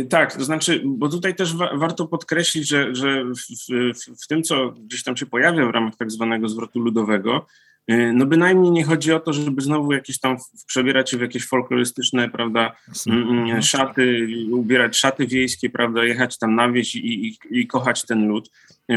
tak, 0.09 0.35
to 0.35 0.43
znaczy, 0.43 0.81
bo 0.85 1.09
tutaj 1.09 1.35
też 1.35 1.55
wa 1.55 1.77
warto 1.77 2.07
podkreślić, 2.07 2.67
że, 2.67 2.95
że 2.95 3.25
w, 3.25 3.37
w, 3.37 4.23
w, 4.23 4.27
tym, 4.27 4.43
co 4.43 4.71
gdzieś 4.71 5.03
tam 5.03 5.17
się 5.17 5.25
pojawia 5.25 5.65
w 5.65 5.69
ramach 5.69 5.95
tak 5.95 6.11
zwanego 6.11 6.49
zwrotu 6.49 6.79
ludowego, 6.79 7.45
y, 7.91 8.13
no 8.13 8.25
bynajmniej 8.25 8.71
nie 8.71 8.83
chodzi 8.83 9.13
o 9.13 9.19
to, 9.19 9.33
żeby 9.33 9.61
znowu 9.61 9.91
jakieś 9.91 10.19
tam 10.19 10.37
przebierać 10.67 11.11
się 11.11 11.17
w 11.17 11.21
jakieś 11.21 11.47
folklorystyczne, 11.47 12.29
prawda, 12.29 12.75
mm, 13.07 13.29
mm, 13.29 13.61
szaty, 13.61 14.27
ubierać 14.51 14.97
szaty 14.97 15.27
wiejskie, 15.27 15.69
prawda, 15.69 16.03
jechać 16.03 16.37
tam 16.37 16.55
na 16.55 16.71
wieś 16.71 16.95
i, 16.95 17.27
i, 17.27 17.37
i 17.51 17.67
kochać 17.67 18.05
ten 18.05 18.27
lud, 18.27 18.51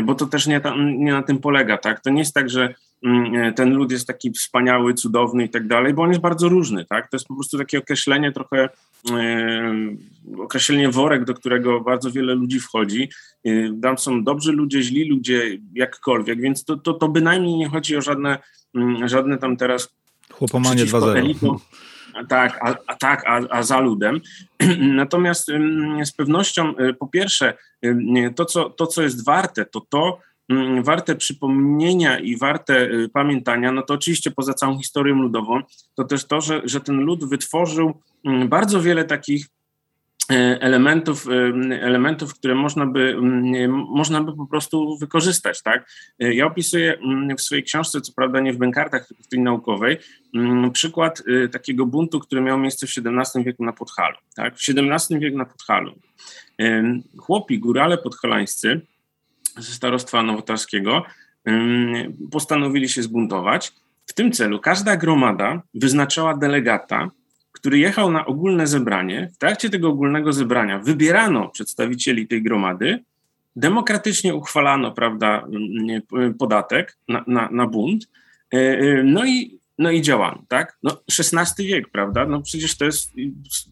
bo 0.04 0.14
to 0.14 0.26
też 0.26 0.47
nie, 0.47 0.61
tam, 0.61 0.99
nie 0.99 1.12
na 1.12 1.23
tym 1.23 1.38
polega, 1.38 1.78
tak? 1.78 2.00
To 2.00 2.11
nie 2.11 2.18
jest 2.18 2.35
tak, 2.35 2.50
że 2.50 2.62
Mm, 2.64 2.75
ten 3.57 3.75
lud 3.75 3.93
jest 3.93 4.07
taki 4.07 4.31
wspaniały, 4.31 4.95
cudowny 4.95 5.45
i 5.45 5.49
tak 5.49 5.67
dalej, 5.69 5.95
bo 5.95 6.03
on 6.03 6.09
jest 6.09 6.21
bardzo 6.21 6.49
różny, 6.49 6.85
tak? 6.85 7.11
To 7.11 7.17
jest 7.17 7.26
po 7.26 7.35
prostu 7.35 7.59
takie 7.59 7.79
określenie 7.79 8.33
trochę, 8.33 8.69
e, 9.11 9.75
określenie 10.38 10.88
worek, 10.88 11.25
do 11.25 11.35
którego 11.35 11.81
bardzo 11.81 12.11
wiele 12.11 12.35
ludzi 12.35 12.61
wchodzi. 12.61 13.09
E, 13.45 13.50
tam 13.83 13.99
są 13.99 14.25
dobrzy 14.25 14.53
ludzie, 14.53 14.83
źli 14.83 15.09
ludzie, 15.09 15.59
jakkolwiek, 15.75 16.41
więc 16.41 16.65
to, 16.65 16.76
to, 16.76 16.93
to 16.93 17.09
bynajmniej 17.09 17.55
nie 17.55 17.69
chodzi 17.69 17.97
o 17.97 18.03
żadne, 18.03 18.38
mm, 18.75 19.09
żadne 19.09 19.38
tam 19.38 19.57
teraz 19.57 19.95
Chłopomanie 20.33 20.87
2.0. 20.87 21.57
Tak, 22.29 22.59
a, 22.62 22.75
a, 22.87 22.95
tak, 22.95 23.23
a, 23.26 23.41
a 23.50 23.62
za 23.62 23.81
ludem. 23.81 24.21
Natomiast 25.03 25.47
z 26.05 26.12
pewnością, 26.12 26.75
po 26.99 27.07
pierwsze, 27.07 27.55
to 28.37 28.45
co, 28.45 28.71
to, 28.71 28.87
co 28.87 29.03
jest 29.03 29.25
warte, 29.25 29.65
to 29.65 29.81
to, 29.81 30.19
Mm, 30.19 30.36
warte 30.83 31.17
przypomnienia 31.17 32.19
i 32.19 32.37
warte 32.37 32.91
y, 32.91 33.09
pamiętania, 33.09 33.73
no 33.73 33.83
to 33.83 33.95
oczywiście 33.95 34.31
poza 34.31 34.55
całą 34.55 34.79
historią 34.79 35.15
ludową, 35.15 35.61
to 35.95 36.05
też 36.05 36.25
to, 36.25 36.41
że, 36.41 36.61
że 36.65 36.81
ten 36.81 36.97
lud 36.97 37.25
wytworzył 37.25 38.03
mm, 38.25 38.49
bardzo 38.49 38.83
wiele 38.83 39.05
takich 39.05 39.47
y, 40.33 40.35
elementów, 40.61 41.26
y, 41.26 41.31
elementów, 41.81 42.35
które 42.35 42.55
można 42.55 42.87
by, 42.87 43.00
mm, 43.00 43.71
można 43.88 44.21
by 44.21 44.37
po 44.37 44.47
prostu 44.47 44.99
wykorzystać. 44.99 45.62
Tak? 45.62 45.91
Ja 46.19 46.47
opisuję 46.47 46.99
w 47.38 47.43
swojej 47.43 47.65
książce, 47.65 48.00
co 48.00 48.12
prawda 48.12 48.41
nie 48.41 48.53
w 48.53 48.59
bękartach, 48.59 49.09
tylko 49.09 49.23
w 49.23 49.29
tej 49.29 49.41
naukowej, 49.41 49.97
przykład 50.73 51.23
takiego 51.53 51.87
buntu, 51.87 52.21
który 52.21 52.41
miał 52.41 52.59
miejsce 52.59 52.87
w 52.87 52.91
XVII 52.91 53.45
wieku 53.45 53.65
na 53.65 53.73
Podhalu. 53.73 54.17
Tak? 54.37 54.57
W 54.57 54.69
XVII 54.69 55.19
wieku 55.19 55.38
na 55.38 55.45
Podhalu 55.45 55.93
chłopi, 57.19 57.59
górale 57.59 57.99
podhalańscy, 57.99 58.81
ze 59.59 59.73
starostwa 59.73 60.23
nowotarskiego 60.23 61.03
postanowili 62.31 62.89
się 62.89 63.03
zbuntować. 63.03 63.73
W 64.07 64.13
tym 64.13 64.33
celu 64.33 64.61
każda 64.61 64.97
gromada 64.97 65.63
wyznaczała 65.75 66.37
delegata, 66.37 67.11
który 67.53 67.79
jechał 67.79 68.13
na 68.13 68.27
ogólne 68.27 68.67
zebranie. 68.67 69.31
W 69.35 69.39
trakcie 69.39 69.71
tego 69.71 69.89
ogólnego 69.89 70.33
zebrania 70.33 70.79
wybierano 70.79 71.49
przedstawicieli 71.49 72.27
tej 72.29 72.43
gromady, 72.43 73.05
demokratycznie 73.57 74.35
uchwalano 74.35 74.93
prawda, 74.93 75.47
podatek 76.39 76.97
na, 77.09 77.25
na, 77.27 77.49
na 77.53 77.67
bunt. 77.67 78.09
E, 78.55 78.59
e, 78.59 79.03
no 79.03 79.27
i 79.27 79.59
no 79.78 79.90
i 79.90 80.02
działamy, 80.02 80.38
tak? 80.49 80.78
No, 80.83 81.02
XVI 81.18 81.66
wiek, 81.66 81.90
prawda? 81.90 82.26
No 82.26 82.42
przecież 82.42 82.76
to 82.76 82.85
jest 82.85 83.12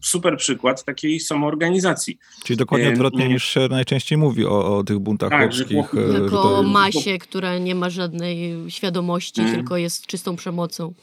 super 0.01 0.37
przykład 0.37 0.83
takiej 0.83 1.19
samoorganizacji. 1.19 2.17
Czyli 2.43 2.57
dokładnie 2.57 2.89
odwrotnie 2.89 3.29
niż 3.29 3.45
się 3.45 3.67
najczęściej 3.69 4.17
mówi 4.17 4.45
o, 4.45 4.77
o 4.77 4.83
tych 4.83 4.99
buntach 4.99 5.29
tak, 5.29 5.41
chłopskich. 5.41 5.89
Tylko 5.91 6.43
to... 6.43 6.57
o 6.57 6.63
masie, 6.63 7.17
która 7.17 7.57
nie 7.57 7.75
ma 7.75 7.89
żadnej 7.89 8.53
świadomości, 8.69 9.41
hmm. 9.41 9.55
tylko 9.55 9.77
jest 9.77 10.05
czystą 10.05 10.35
przemocą. 10.35 10.93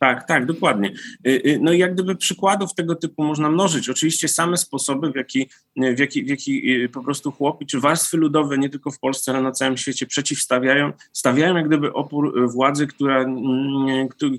Tak, 0.00 0.26
tak, 0.26 0.46
dokładnie. 0.46 0.92
Y, 1.26 1.30
y, 1.46 1.58
no 1.62 1.72
i 1.72 1.78
jak 1.78 1.94
gdyby 1.94 2.16
przykładów 2.16 2.74
tego 2.74 2.94
typu 2.94 3.24
można 3.24 3.50
mnożyć. 3.50 3.88
Oczywiście 3.88 4.28
same 4.28 4.56
sposoby, 4.56 5.12
w 5.12 5.16
jaki, 5.16 5.48
w 5.76 5.98
jaki, 5.98 6.24
w 6.24 6.28
jaki 6.28 6.82
y, 6.84 6.88
po 6.88 7.02
prostu 7.02 7.32
chłopi, 7.32 7.66
czy 7.66 7.80
warstwy 7.80 8.16
ludowe, 8.16 8.58
nie 8.58 8.68
tylko 8.68 8.90
w 8.90 8.98
Polsce, 8.98 9.32
ale 9.32 9.42
na 9.42 9.52
całym 9.52 9.76
świecie 9.76 10.06
przeciwstawiają, 10.06 10.92
stawiają 11.12 11.56
jak 11.56 11.66
gdyby 11.66 11.92
opór 11.92 12.50
władzy, 12.50 12.86
która, 12.86 13.26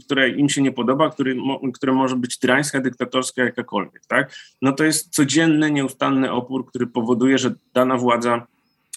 która 0.06 0.28
im 0.28 0.50
się 0.50 0.62
nie 0.62 0.72
podoba, 0.72 1.10
który, 1.10 1.36
która 1.74 1.94
może 1.94 2.16
być 2.16 2.40
tyrańska, 2.40 2.82
dyktatorska, 2.82 3.44
jakakolwiek, 3.44 4.06
tak? 4.08 4.36
No 4.62 4.72
to 4.72 4.84
jest 4.84 5.10
codzienny, 5.10 5.72
nieustanny 5.72 6.32
opór, 6.32 6.66
który 6.66 6.88
powoduje, 6.88 7.38
że 7.38 7.54
dana 7.74 7.98
władza 7.98 8.48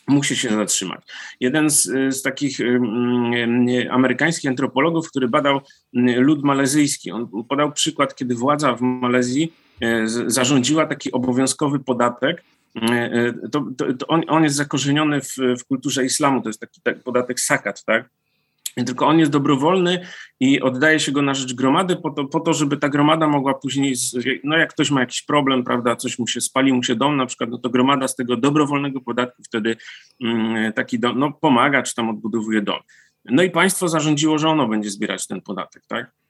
musi 0.06 0.36
się 0.36 0.48
zatrzymać. 0.48 1.00
Jeden 1.40 1.70
z, 1.70 1.82
z 2.16 2.22
takich 2.22 2.60
um, 2.60 3.32
amerykańskich 3.90 4.50
antropologów, 4.50 5.10
który 5.10 5.28
badał 5.28 5.60
lud 6.16 6.44
malezyjski, 6.44 7.10
on 7.10 7.44
podał 7.48 7.72
przykład, 7.72 8.14
kiedy 8.14 8.34
władza 8.34 8.74
w 8.74 8.80
Malezji 8.80 9.52
zarządziła 10.26 10.86
taki 10.86 11.12
obowiązkowy 11.12 11.78
podatek. 11.78 12.42
To, 13.52 13.64
to, 13.76 13.92
to 13.92 14.06
on, 14.06 14.22
on, 14.28 14.44
jest 14.44 14.56
zakorzeniony 14.56 15.20
w, 15.20 15.36
w 15.60 15.64
kulturze 15.64 16.04
islamu, 16.04 16.42
to 16.42 16.48
jest 16.48 16.60
taki 16.60 16.80
tak, 16.80 17.02
podatek 17.02 17.40
sakat, 17.40 17.84
tak? 17.84 18.08
Tylko 18.76 19.06
on 19.06 19.18
jest 19.18 19.30
dobrowolny 19.30 20.06
i 20.40 20.60
oddaje 20.60 21.00
się 21.00 21.12
go 21.12 21.22
na 21.22 21.34
rzecz 21.34 21.54
gromady 21.54 21.96
po 21.96 22.10
to, 22.10 22.24
po 22.24 22.40
to, 22.40 22.52
żeby 22.52 22.76
ta 22.76 22.88
gromada 22.88 23.28
mogła 23.28 23.54
później, 23.54 23.94
no 24.44 24.56
jak 24.56 24.70
ktoś 24.72 24.90
ma 24.90 25.00
jakiś 25.00 25.22
problem, 25.22 25.64
prawda, 25.64 25.96
coś 25.96 26.18
mu 26.18 26.26
się 26.26 26.40
spali, 26.40 26.72
mu 26.72 26.82
się 26.82 26.94
dom 26.94 27.16
na 27.16 27.26
przykład, 27.26 27.50
no 27.50 27.58
to 27.58 27.70
gromada 27.70 28.08
z 28.08 28.16
tego 28.16 28.36
dobrowolnego 28.36 29.00
podatku 29.00 29.42
wtedy 29.42 29.76
mm, 30.20 30.72
taki 30.72 30.98
dom, 30.98 31.18
no 31.18 31.32
pomaga, 31.32 31.82
czy 31.82 31.94
tam 31.94 32.10
odbudowuje 32.10 32.62
dom. 32.62 32.78
No 33.24 33.42
i 33.42 33.50
państwo 33.50 33.88
zarządziło, 33.88 34.38
że 34.38 34.48
ono 34.48 34.68
będzie 34.68 34.90
zbierać 34.90 35.26
ten 35.26 35.40
podatek, 35.40 35.82
tak? 35.86 36.23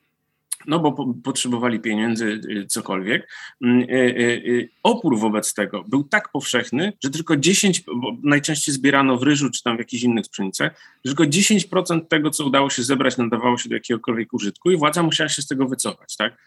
No 0.66 0.78
bo 0.78 0.92
po, 0.92 1.14
potrzebowali 1.24 1.80
pieniędzy, 1.80 2.40
y, 2.50 2.66
cokolwiek. 2.66 3.28
Mm, 3.64 3.80
y, 3.80 3.84
y, 3.92 4.68
opór 4.82 5.18
wobec 5.18 5.54
tego 5.54 5.84
był 5.88 6.04
tak 6.04 6.32
powszechny, 6.32 6.92
że 7.04 7.10
tylko 7.10 7.36
10, 7.36 7.80
bo 7.80 8.16
najczęściej 8.22 8.74
zbierano 8.74 9.16
w 9.16 9.22
ryżu 9.22 9.50
czy 9.50 9.62
tam 9.62 9.76
w 9.76 9.78
jakichś 9.78 10.02
innych 10.02 10.28
pszenicach, 10.28 10.72
że 11.04 11.14
tylko 11.14 11.24
10% 11.30 12.08
tego, 12.08 12.30
co 12.30 12.44
udało 12.44 12.70
się 12.70 12.82
zebrać, 12.82 13.16
nadawało 13.16 13.58
się 13.58 13.68
do 13.68 13.74
jakiegokolwiek 13.74 14.32
użytku 14.32 14.70
i 14.70 14.76
władza 14.76 15.02
musiała 15.02 15.28
się 15.28 15.42
z 15.42 15.46
tego 15.46 15.68
wycofać, 15.68 16.16
tak? 16.16 16.38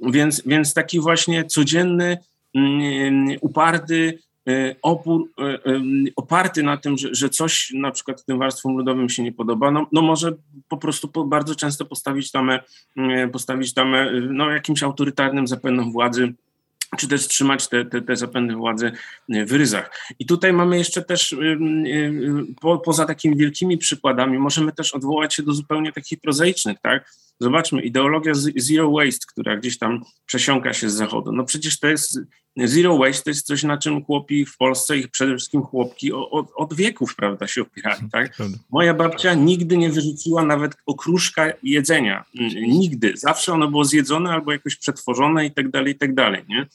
Więc, 0.00 0.42
więc 0.46 0.74
taki 0.74 1.00
właśnie 1.00 1.44
codzienny, 1.44 2.18
mm, 2.54 3.36
uparty, 3.40 4.18
opór 4.82 5.28
e, 5.38 5.42
e, 5.44 5.58
oparty 6.16 6.62
na 6.62 6.76
tym, 6.76 6.98
że, 6.98 7.08
że 7.14 7.28
coś 7.28 7.72
na 7.74 7.90
przykład 7.90 8.24
tym 8.24 8.38
warstwom 8.38 8.76
ludowym 8.76 9.08
się 9.08 9.22
nie 9.22 9.32
podoba, 9.32 9.70
no, 9.70 9.86
no 9.92 10.02
może 10.02 10.32
po 10.68 10.76
prostu 10.76 11.08
po, 11.08 11.24
bardzo 11.24 11.54
często 11.54 11.84
postawić 11.84 12.30
tamę, 12.30 12.60
postawić 13.32 13.74
tamę 13.74 14.12
no, 14.12 14.50
jakimś 14.50 14.82
autorytarnym 14.82 15.46
zapędom 15.46 15.92
władzy, 15.92 16.34
czy 16.98 17.08
też 17.08 17.28
trzymać 17.28 17.68
te, 17.68 17.84
te, 17.84 18.02
te 18.02 18.16
zapędy 18.16 18.54
władzy 18.54 18.92
w 19.28 19.52
ryzach. 19.52 20.08
I 20.18 20.26
tutaj 20.26 20.52
mamy 20.52 20.78
jeszcze 20.78 21.02
też, 21.02 21.36
po, 22.60 22.78
poza 22.78 23.06
takimi 23.06 23.36
wielkimi 23.36 23.78
przykładami, 23.78 24.38
możemy 24.38 24.72
też 24.72 24.94
odwołać 24.94 25.34
się 25.34 25.42
do 25.42 25.52
zupełnie 25.52 25.92
takich 25.92 26.20
prozaicznych, 26.20 26.78
tak? 26.82 27.12
Zobaczmy, 27.40 27.82
ideologia 27.82 28.32
zero 28.56 28.90
waste, 28.90 29.26
która 29.28 29.56
gdzieś 29.56 29.78
tam 29.78 30.02
przesiąka 30.26 30.72
się 30.72 30.90
z 30.90 30.94
zachodu. 30.94 31.32
No 31.32 31.44
przecież 31.44 31.78
to 31.78 31.88
jest 31.88 32.20
zero 32.56 32.98
waste, 32.98 33.24
to 33.24 33.30
jest 33.30 33.46
coś, 33.46 33.62
na 33.62 33.78
czym 33.78 34.04
chłopi 34.04 34.46
w 34.46 34.56
Polsce 34.56 34.98
i 34.98 35.08
przede 35.08 35.36
wszystkim 35.36 35.62
chłopki 35.62 36.12
od, 36.12 36.52
od 36.56 36.74
wieków, 36.74 37.16
prawda, 37.16 37.46
się 37.46 37.62
opierali, 37.62 38.10
tak? 38.12 38.36
Moja 38.70 38.94
babcia 38.94 39.34
nigdy 39.34 39.76
nie 39.76 39.90
wyrzuciła 39.90 40.44
nawet 40.44 40.76
okruszka 40.86 41.52
jedzenia. 41.62 42.24
Nigdy. 42.54 43.12
Zawsze 43.16 43.52
ono 43.52 43.68
było 43.68 43.84
zjedzone 43.84 44.30
albo 44.30 44.52
jakoś 44.52 44.76
przetworzone 44.76 45.46
i 45.46 45.50
tak 45.50 45.70
dalej, 45.70 45.92
i 45.92 45.98
tak 45.98 46.14
dalej, 46.14 46.42
nie? 46.48 46.66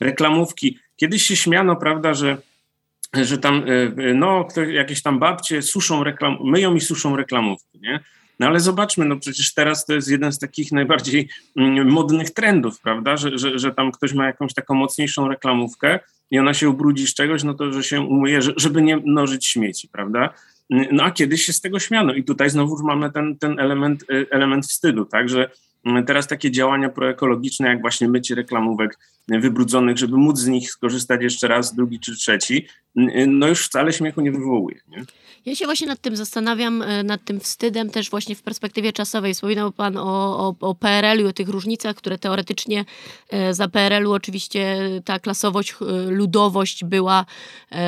Reklamówki. 0.00 0.78
Kiedyś 0.96 1.22
się 1.22 1.36
śmiano, 1.36 1.76
prawda, 1.76 2.14
że 2.14 2.38
że 3.22 3.38
tam 3.38 3.64
no, 4.14 4.48
jakieś 4.70 5.02
tam 5.02 5.18
babcie 5.18 5.62
suszą 5.62 6.04
reklam, 6.04 6.38
myją 6.44 6.74
i 6.74 6.80
suszą 6.80 7.16
reklamówki, 7.16 7.80
nie? 7.80 8.00
No 8.40 8.46
ale 8.46 8.60
zobaczmy, 8.60 9.04
no 9.04 9.16
przecież 9.16 9.54
teraz 9.54 9.86
to 9.86 9.92
jest 9.92 10.10
jeden 10.10 10.32
z 10.32 10.38
takich 10.38 10.72
najbardziej 10.72 11.28
mm, 11.56 11.90
modnych 11.90 12.30
trendów, 12.30 12.80
prawda, 12.80 13.16
że, 13.16 13.38
że, 13.38 13.58
że 13.58 13.74
tam 13.74 13.92
ktoś 13.92 14.12
ma 14.12 14.26
jakąś 14.26 14.54
taką 14.54 14.74
mocniejszą 14.74 15.28
reklamówkę 15.28 15.98
i 16.30 16.38
ona 16.38 16.54
się 16.54 16.68
ubrudzi 16.68 17.06
z 17.06 17.14
czegoś, 17.14 17.42
no 17.42 17.54
to 17.54 17.72
że 17.72 17.82
się 17.82 18.00
umyje, 18.00 18.40
żeby 18.56 18.82
nie 18.82 18.96
mnożyć 18.96 19.46
śmieci, 19.46 19.88
prawda. 19.88 20.34
No 20.70 21.04
a 21.04 21.10
kiedyś 21.10 21.42
się 21.42 21.52
z 21.52 21.60
tego 21.60 21.78
śmiano 21.78 22.14
i 22.14 22.24
tutaj 22.24 22.50
znowu 22.50 22.86
mamy 22.86 23.12
ten, 23.12 23.38
ten 23.38 23.60
element, 23.60 24.02
y, 24.02 24.26
element 24.30 24.66
wstydu, 24.66 25.04
tak, 25.04 25.28
że 25.28 25.50
mm, 25.84 26.04
teraz 26.04 26.26
takie 26.26 26.50
działania 26.50 26.88
proekologiczne, 26.88 27.68
jak 27.68 27.80
właśnie 27.80 28.08
mycie 28.08 28.34
reklamówek 28.34 28.98
wybrudzonych, 29.28 29.98
żeby 29.98 30.16
móc 30.16 30.38
z 30.38 30.46
nich 30.46 30.70
skorzystać 30.70 31.22
jeszcze 31.22 31.48
raz, 31.48 31.74
drugi 31.74 32.00
czy 32.00 32.16
trzeci, 32.16 32.66
no 33.26 33.48
już 33.48 33.66
wcale 33.66 33.92
śmiechu 33.92 34.20
nie 34.20 34.32
wywołuje. 34.32 34.80
Nie? 34.88 35.04
Ja 35.46 35.54
się 35.54 35.64
właśnie 35.64 35.86
nad 35.86 36.00
tym 36.00 36.16
zastanawiam, 36.16 36.82
e, 36.82 37.02
nad 37.02 37.24
tym 37.24 37.40
wstydem 37.40 37.90
też 37.90 38.10
właśnie 38.10 38.34
w 38.34 38.42
perspektywie 38.42 38.92
czasowej. 38.92 39.34
Wspominał 39.34 39.72
Pan 39.72 39.96
o, 39.96 40.02
o, 40.48 40.54
o 40.60 40.74
PRL-u, 40.74 41.28
o 41.28 41.32
tych 41.32 41.48
różnicach, 41.48 41.96
które 41.96 42.18
teoretycznie 42.18 42.84
e, 43.30 43.54
za 43.54 43.68
PRL-u 43.68 44.12
oczywiście 44.12 44.78
ta 45.04 45.18
klasowość, 45.18 45.72
e, 45.72 46.10
ludowość 46.10 46.84
była 46.84 47.24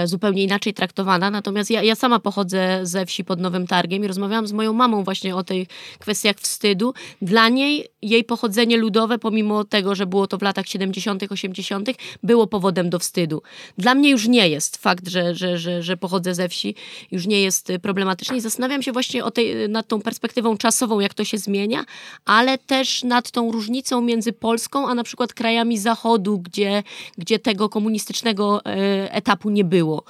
zupełnie 0.05 0.43
inaczej 0.43 0.75
traktowana. 0.75 1.31
Natomiast 1.31 1.71
ja, 1.71 1.83
ja 1.83 1.95
sama 1.95 2.19
pochodzę 2.19 2.81
ze 2.83 3.07
wsi 3.07 3.25
pod 3.25 3.41
Nowym 3.41 3.67
Targiem 3.67 4.05
i 4.05 4.07
rozmawiałam 4.07 4.47
z 4.47 4.53
moją 4.53 4.73
mamą 4.73 5.05
właśnie 5.05 5.37
o 5.37 5.45
tych 5.45 5.69
kwestiach 5.99 6.37
wstydu. 6.37 6.95
Dla 7.23 7.49
niej 7.49 7.89
jej 8.03 8.25
pochodzenie 8.25 8.77
ludowe, 8.77 9.19
pomimo 9.19 9.65
tego, 9.65 9.95
że 9.95 10.07
było 10.07 10.27
to 10.27 10.39
w 10.39 10.43
latach 10.43 10.67
70., 10.67 11.24
80., 11.33 11.89
było 12.23 12.47
powodem 12.47 12.91
do 12.91 12.99
wstydu. 12.99 13.43
Dla 13.79 13.95
mnie 13.95 14.11
już 14.11 14.29
nie 14.29 14.49
jest 14.49 14.77
fakt, 14.77 15.09
że, 15.09 15.35
że, 15.35 15.59
że, 15.59 15.83
że 15.83 15.97
pochodzę 15.97 16.35
ze 16.35 16.49
wsi, 16.49 16.75
już 17.11 17.27
nie 17.27 17.41
jest 17.41 17.73
problematyczny 17.83 18.37
i 18.37 18.41
zastanawiam 18.41 18.83
się 18.83 18.93
właśnie 18.93 19.25
o 19.25 19.31
tej, 19.31 19.69
nad 19.69 19.89
tą 19.89 20.01
perspektywą 20.01 20.57
czasową, 20.57 21.01
jak 21.01 21.15
to 21.15 21.25
się 21.25 21.39
zmienia, 21.39 21.85
ale 22.25 22.59
też 22.59 23.03
nad 23.03 23.31
tą 23.31 23.53
różnicą 23.53 24.01
między 24.01 24.33
Polską, 24.33 24.89
a 24.89 24.95
na 24.95 25.05
przykład 25.05 25.33
krajami 25.33 25.79
Zachodu, 25.79 26.39
gdzie, 26.39 26.83
gdzie 27.19 27.39
tego 27.39 27.69
komunistycznego 27.69 28.65
e, 28.65 29.13
etapu 29.13 29.51
nie 29.51 29.65
było. 29.65 30.05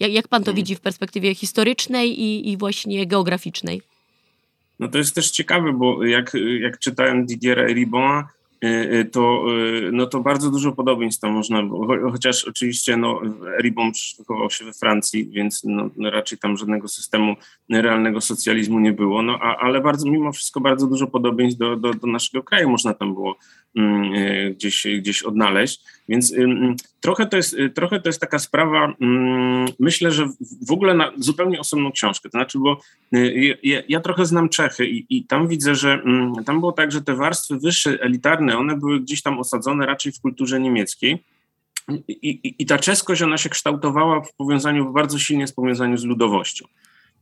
Jak, 0.00 0.12
jak 0.12 0.28
pan 0.28 0.44
to 0.44 0.54
widzi 0.54 0.74
w 0.74 0.80
perspektywie 0.80 1.34
historycznej 1.34 2.20
i, 2.20 2.50
i 2.50 2.56
właśnie 2.56 3.06
geograficznej? 3.06 3.82
No 4.78 4.88
to 4.88 4.98
jest 4.98 5.14
też 5.14 5.30
ciekawe, 5.30 5.72
bo 5.72 6.04
jak, 6.04 6.32
jak 6.60 6.78
czytałem 6.78 7.26
Didiera 7.26 7.66
Ribona, 7.66 8.24
Y, 8.24 8.26
y, 8.28 8.37
to, 9.12 9.44
y, 9.88 9.90
no 9.92 10.06
to 10.06 10.20
bardzo 10.20 10.50
dużo 10.50 10.72
podobieństw 10.72 11.20
tam 11.20 11.32
można 11.32 11.62
było, 11.62 12.10
chociaż 12.10 12.44
oczywiście 12.44 12.96
no, 12.96 13.20
Ribon 13.60 13.92
wychował 14.18 14.50
się 14.50 14.64
we 14.64 14.72
Francji, 14.72 15.28
więc 15.30 15.64
no, 15.64 15.90
raczej 16.10 16.38
tam 16.38 16.56
żadnego 16.56 16.88
systemu 16.88 17.36
realnego 17.70 18.20
socjalizmu 18.20 18.80
nie 18.80 18.92
było, 18.92 19.22
no, 19.22 19.38
a, 19.42 19.56
ale 19.56 19.80
bardzo, 19.80 20.10
mimo 20.10 20.32
wszystko 20.32 20.60
bardzo 20.60 20.86
dużo 20.86 21.06
podobieństw 21.06 21.58
do, 21.58 21.76
do, 21.76 21.94
do 21.94 22.06
naszego 22.06 22.44
kraju 22.44 22.70
można 22.70 22.94
tam 22.94 23.14
było 23.14 23.36
gdzieś, 24.50 24.86
gdzieś 24.98 25.22
odnaleźć. 25.22 25.84
Więc 26.08 26.34
trochę 27.00 27.26
to, 27.26 27.36
jest, 27.36 27.56
trochę 27.74 28.00
to 28.00 28.08
jest 28.08 28.20
taka 28.20 28.38
sprawa, 28.38 28.94
mm, 29.00 29.68
myślę, 29.78 30.12
że 30.12 30.28
w 30.66 30.72
ogóle 30.72 30.94
na 30.94 31.12
zupełnie 31.16 31.60
osobną 31.60 31.92
książkę. 31.92 32.28
To 32.28 32.38
znaczy, 32.38 32.58
bo 32.58 32.80
y, 33.16 33.58
ja, 33.62 33.82
ja 33.88 34.00
trochę 34.00 34.26
znam 34.26 34.48
Czechy 34.48 34.86
i, 34.86 35.06
i, 35.10 35.24
tam 35.24 35.48
widzę, 35.48 35.74
że 35.74 35.92
mm, 35.92 36.44
tam 36.44 36.60
było 36.60 36.72
tak, 36.72 36.92
że 36.92 37.02
te 37.02 37.14
warstwy 37.14 37.58
wyższe, 37.58 37.98
elitarne, 38.00 38.58
one 38.58 38.76
były 38.76 39.00
gdzieś 39.00 39.22
tam 39.22 39.38
osadzone 39.38 39.86
raczej 39.86 40.12
w 40.12 40.20
kulturze 40.20 40.60
niemieckiej. 40.60 41.24
I, 42.08 42.28
i, 42.28 42.62
I, 42.62 42.66
ta 42.66 42.78
czeskość, 42.78 43.22
ona 43.22 43.38
się 43.38 43.48
kształtowała 43.48 44.20
w 44.20 44.34
powiązaniu, 44.34 44.92
bardzo 44.92 45.18
silnie 45.18 45.46
z 45.46 45.52
powiązaniu 45.52 45.96
z 45.96 46.04
ludowością. 46.04 46.66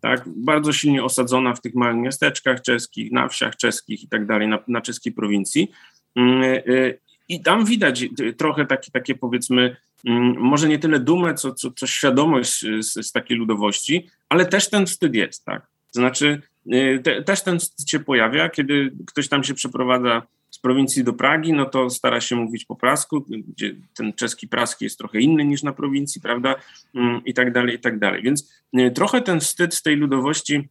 Tak, 0.01 0.25
bardzo 0.27 0.73
silnie 0.73 1.05
osadzona 1.05 1.55
w 1.55 1.61
tych 1.61 1.75
małych 1.75 1.97
miasteczkach 1.97 2.63
czeskich, 2.63 3.13
na 3.13 3.29
wsiach 3.29 3.57
czeskich 3.57 4.03
i 4.03 4.09
tak 4.09 4.27
dalej, 4.27 4.49
na, 4.49 4.59
na 4.69 4.81
czeskiej 4.81 5.13
prowincji. 5.13 5.71
Mm, 6.17 6.43
y, 6.43 6.99
I 7.29 7.43
tam 7.43 7.65
widać 7.65 8.05
trochę 8.37 8.67
takie, 8.67 8.91
takie 8.91 9.15
powiedzmy, 9.15 9.77
mm, 10.05 10.35
może 10.39 10.69
nie 10.69 10.79
tyle 10.79 11.01
dumę, 11.01 11.35
co, 11.35 11.55
co, 11.55 11.71
co 11.71 11.87
świadomość 11.87 12.61
z, 12.81 13.07
z 13.07 13.13
takiej 13.13 13.37
ludowości, 13.37 14.09
ale 14.29 14.47
też 14.47 14.71
ten 14.71 14.87
wstyd 14.87 15.15
jest, 15.15 15.45
tak? 15.45 15.67
Znaczy, 15.93 16.43
y, 16.73 17.01
te, 17.05 17.23
też 17.23 17.43
ten 17.43 17.59
wstyd 17.59 17.91
się 17.91 18.01
pojawia, 18.01 18.49
kiedy 18.49 18.93
ktoś 19.07 19.29
tam 19.29 19.45
się 19.45 19.55
przeprowadza 19.55 20.23
z 20.51 20.59
prowincji 20.59 21.05
do 21.05 21.13
Pragi, 21.13 21.53
no 21.53 21.65
to 21.65 21.91
stara 21.91 22.21
się 22.21 22.37
mówić 22.37 22.65
po 22.65 22.77
prasku, 22.77 23.25
gdzie 23.29 23.75
ten 23.97 24.13
czeski 24.13 24.49
praski 24.49 24.85
jest 24.85 24.99
trochę 24.99 25.21
inny 25.21 25.45
niż 25.45 25.63
na 25.63 25.73
prowincji, 25.73 26.21
prawda? 26.21 26.55
Mm, 26.95 27.25
I 27.25 27.35
tak 27.35 27.53
dalej, 27.53 27.77
i 27.77 27.79
tak 27.79 27.99
dalej. 27.99 28.23
Więc 28.23 28.53
y, 28.79 28.91
trochę 28.91 29.21
ten 29.21 29.41
wstyd 29.41 29.75
z 29.75 29.83
tej 29.83 29.97
ludowości 29.97 30.69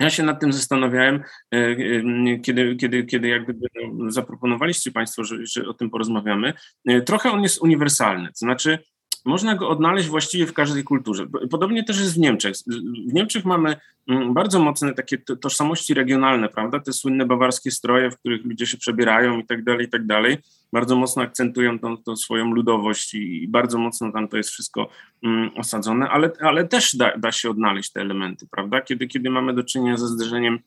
ja 0.00 0.10
się 0.10 0.22
nad 0.22 0.40
tym 0.40 0.52
zastanawiałem, 0.52 1.22
e, 1.54 1.56
e, 1.56 2.38
kiedy, 2.38 2.76
kiedy, 2.76 3.04
kiedy 3.04 3.28
jak 3.28 3.44
gdyby 3.44 3.66
no, 3.92 4.10
zaproponowaliście 4.10 4.92
Państwo, 4.92 5.24
że, 5.24 5.36
że 5.46 5.68
o 5.68 5.74
tym 5.74 5.90
porozmawiamy. 5.90 6.52
E, 6.88 7.00
trochę 7.00 7.30
on 7.30 7.42
jest 7.42 7.62
uniwersalny, 7.62 8.28
to 8.28 8.38
znaczy 8.38 8.78
można 9.26 9.54
go 9.54 9.68
odnaleźć 9.68 10.08
właściwie 10.08 10.46
w 10.46 10.52
każdej 10.52 10.84
kulturze. 10.84 11.26
Podobnie 11.50 11.84
też 11.84 11.98
jest 11.98 12.14
w 12.14 12.18
Niemczech. 12.18 12.54
W 13.08 13.12
Niemczech 13.12 13.44
mamy 13.44 13.76
mm, 14.08 14.34
bardzo 14.34 14.58
mocne 14.58 14.94
takie 14.94 15.18
tożsamości 15.18 15.94
regionalne, 15.94 16.48
prawda? 16.48 16.80
Te 16.80 16.92
słynne 16.92 17.26
bawarskie 17.26 17.70
stroje, 17.70 18.10
w 18.10 18.18
których 18.18 18.44
ludzie 18.44 18.66
się 18.66 18.76
przebierają 18.76 19.38
i 19.38 19.46
tak 19.46 19.64
dalej, 19.64 19.86
i 19.86 19.88
tak 19.88 20.06
dalej. 20.06 20.38
Bardzo 20.72 20.96
mocno 20.96 21.22
akcentują 21.22 21.78
tą, 21.78 21.96
tą 21.96 22.16
swoją 22.16 22.50
ludowość 22.50 23.14
i 23.14 23.48
bardzo 23.48 23.78
mocno 23.78 24.12
tam 24.12 24.28
to 24.28 24.36
jest 24.36 24.50
wszystko 24.50 24.88
um, 25.22 25.50
osadzone, 25.56 26.08
ale, 26.08 26.32
ale 26.40 26.68
też 26.68 26.96
da, 26.96 27.16
da 27.18 27.32
się 27.32 27.50
odnaleźć 27.50 27.92
te 27.92 28.00
elementy, 28.00 28.46
prawda? 28.50 28.80
Kiedy, 28.80 29.06
kiedy 29.06 29.30
mamy 29.30 29.54
do 29.54 29.64
czynienia 29.64 29.96
ze 29.96 30.08
zderzeniem 30.08 30.58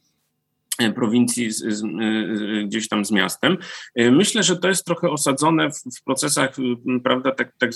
e, 0.80 0.94
prowincji 0.94 1.52
z, 1.52 1.58
z, 1.58 1.80
z, 1.80 2.66
gdzieś 2.68 2.88
tam 2.88 3.06
z 3.06 3.12
miastem. 3.12 3.58
E, 3.96 4.12
myślę, 4.12 4.44
że 4.44 4.58
to 4.58 4.68
jest 4.68 4.86
trochę 4.86 5.10
osadzone 5.10 5.72
w, 5.72 5.76
w 6.00 6.04
procesach, 6.04 6.56
prawda, 7.04 7.32
tak, 7.32 7.54
tak 7.58 7.74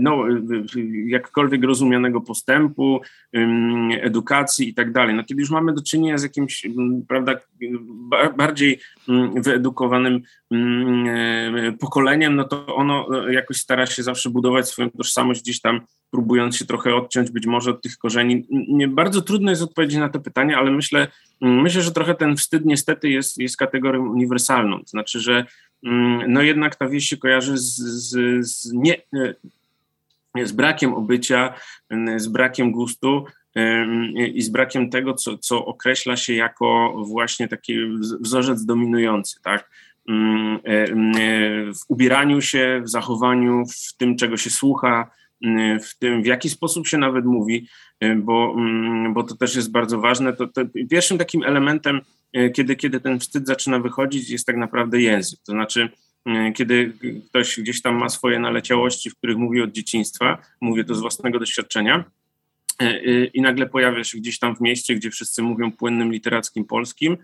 no, 0.00 0.28
y, 0.28 0.32
y, 0.76 1.08
jakkolwiek 1.08 1.64
rozumianego 1.64 2.20
postępu, 2.20 3.00
edukacji 4.00 4.68
i 4.68 4.74
tak 4.74 4.92
dalej. 4.92 5.14
No, 5.14 5.24
kiedy 5.24 5.40
już 5.40 5.50
mamy 5.50 5.72
do 5.72 5.82
czynienia 5.82 6.18
z 6.18 6.22
jakimś, 6.22 6.66
prawda, 7.08 7.34
bardziej 8.36 8.80
wyedukowanym 9.36 10.20
pokoleniem, 11.80 12.36
no 12.36 12.44
to 12.44 12.76
ono 12.76 13.06
jakoś 13.30 13.56
stara 13.56 13.86
się 13.86 14.02
zawsze 14.02 14.30
budować 14.30 14.68
swoją 14.68 14.90
tożsamość 14.90 15.42
gdzieś 15.42 15.60
tam, 15.60 15.80
próbując 16.10 16.56
się 16.56 16.66
trochę 16.66 16.94
odciąć 16.94 17.30
być 17.30 17.46
może 17.46 17.70
od 17.70 17.82
tych 17.82 17.98
korzeni. 17.98 18.46
Bardzo 18.88 19.22
trudno 19.22 19.50
jest 19.50 19.62
odpowiedzieć 19.62 19.98
na 19.98 20.08
to 20.08 20.20
pytanie, 20.20 20.56
ale 20.56 20.70
myślę, 20.70 21.08
myślę, 21.40 21.82
że 21.82 21.92
trochę 21.92 22.14
ten 22.14 22.36
wstyd 22.36 22.64
niestety 22.64 23.08
jest, 23.08 23.38
jest 23.38 23.56
kategorią 23.56 24.12
uniwersalną. 24.12 24.78
To 24.78 24.86
znaczy, 24.86 25.20
że 25.20 25.44
no 26.28 26.42
jednak 26.42 26.76
ta 26.76 26.88
wieś 26.88 27.08
się 27.08 27.16
kojarzy 27.16 27.58
z, 27.58 27.76
z, 27.76 28.46
z 28.46 28.72
nie, 28.72 28.96
z 30.44 30.52
brakiem 30.52 30.94
obycia, 30.94 31.54
z 32.16 32.28
brakiem 32.28 32.72
gustu 32.72 33.24
i 34.34 34.42
z 34.42 34.48
brakiem 34.48 34.90
tego, 34.90 35.14
co, 35.14 35.38
co 35.38 35.66
określa 35.66 36.16
się 36.16 36.34
jako 36.34 36.94
właśnie 37.06 37.48
taki 37.48 37.74
wzorzec 38.20 38.64
dominujący, 38.64 39.40
tak? 39.42 39.70
Mm, 40.08 40.58
e, 40.64 40.86
w 41.72 41.80
ubieraniu 41.88 42.40
się, 42.40 42.80
w 42.84 42.88
zachowaniu, 42.88 43.64
w 43.66 43.96
tym, 43.96 44.16
czego 44.16 44.36
się 44.36 44.50
słucha, 44.50 45.10
w 45.82 45.98
tym, 45.98 46.22
w 46.22 46.26
jaki 46.26 46.50
sposób 46.50 46.86
się 46.86 46.98
nawet 46.98 47.24
mówi, 47.24 47.68
bo, 48.16 48.54
mm, 48.58 49.14
bo 49.14 49.22
to 49.22 49.36
też 49.36 49.56
jest 49.56 49.70
bardzo 49.70 50.00
ważne. 50.00 50.32
To, 50.32 50.46
to 50.48 50.62
pierwszym 50.90 51.18
takim 51.18 51.42
elementem, 51.42 52.00
e, 52.32 52.50
kiedy, 52.50 52.76
kiedy 52.76 53.00
ten 53.00 53.20
wstyd 53.20 53.46
zaczyna 53.46 53.78
wychodzić, 53.78 54.30
jest 54.30 54.46
tak 54.46 54.56
naprawdę 54.56 55.00
język. 55.00 55.40
To 55.46 55.52
znaczy, 55.52 55.88
kiedy 56.54 56.92
ktoś 57.28 57.60
gdzieś 57.60 57.82
tam 57.82 57.94
ma 57.96 58.08
swoje 58.08 58.38
naleciałości, 58.38 59.10
w 59.10 59.16
których 59.16 59.36
mówi 59.36 59.62
od 59.62 59.72
dzieciństwa, 59.72 60.38
mówię 60.60 60.84
to 60.84 60.94
z 60.94 61.00
własnego 61.00 61.38
doświadczenia, 61.38 62.04
e, 62.82 62.84
e, 62.84 63.24
i 63.24 63.40
nagle 63.40 63.66
pojawia 63.66 64.04
się 64.04 64.18
gdzieś 64.18 64.38
tam 64.38 64.56
w 64.56 64.60
mieście, 64.60 64.94
gdzie 64.94 65.10
wszyscy 65.10 65.42
mówią 65.42 65.72
płynnym 65.72 66.12
literackim 66.12 66.64
polskim 66.64 67.16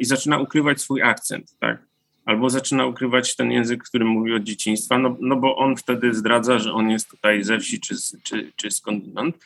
i 0.00 0.04
zaczyna 0.04 0.38
ukrywać 0.38 0.80
swój 0.80 1.02
akcent, 1.02 1.56
tak? 1.58 1.82
Albo 2.24 2.50
zaczyna 2.50 2.86
ukrywać 2.86 3.36
ten 3.36 3.52
język, 3.52 3.82
którym 3.82 4.08
mówi 4.08 4.32
od 4.32 4.42
dzieciństwa, 4.42 4.98
no, 4.98 5.16
no 5.20 5.36
bo 5.36 5.56
on 5.56 5.76
wtedy 5.76 6.14
zdradza, 6.14 6.58
że 6.58 6.72
on 6.72 6.90
jest 6.90 7.10
tutaj 7.10 7.44
ze 7.44 7.58
wsi 7.58 7.80
czy, 7.80 7.94
czy, 8.22 8.52
czy 8.56 8.70
skądinąd. 8.70 9.36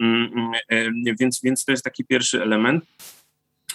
Mm, 0.00 0.52
mm, 0.70 1.16
więc, 1.20 1.40
więc 1.42 1.64
to 1.64 1.72
jest 1.72 1.84
taki 1.84 2.04
pierwszy 2.04 2.42
element. 2.42 2.84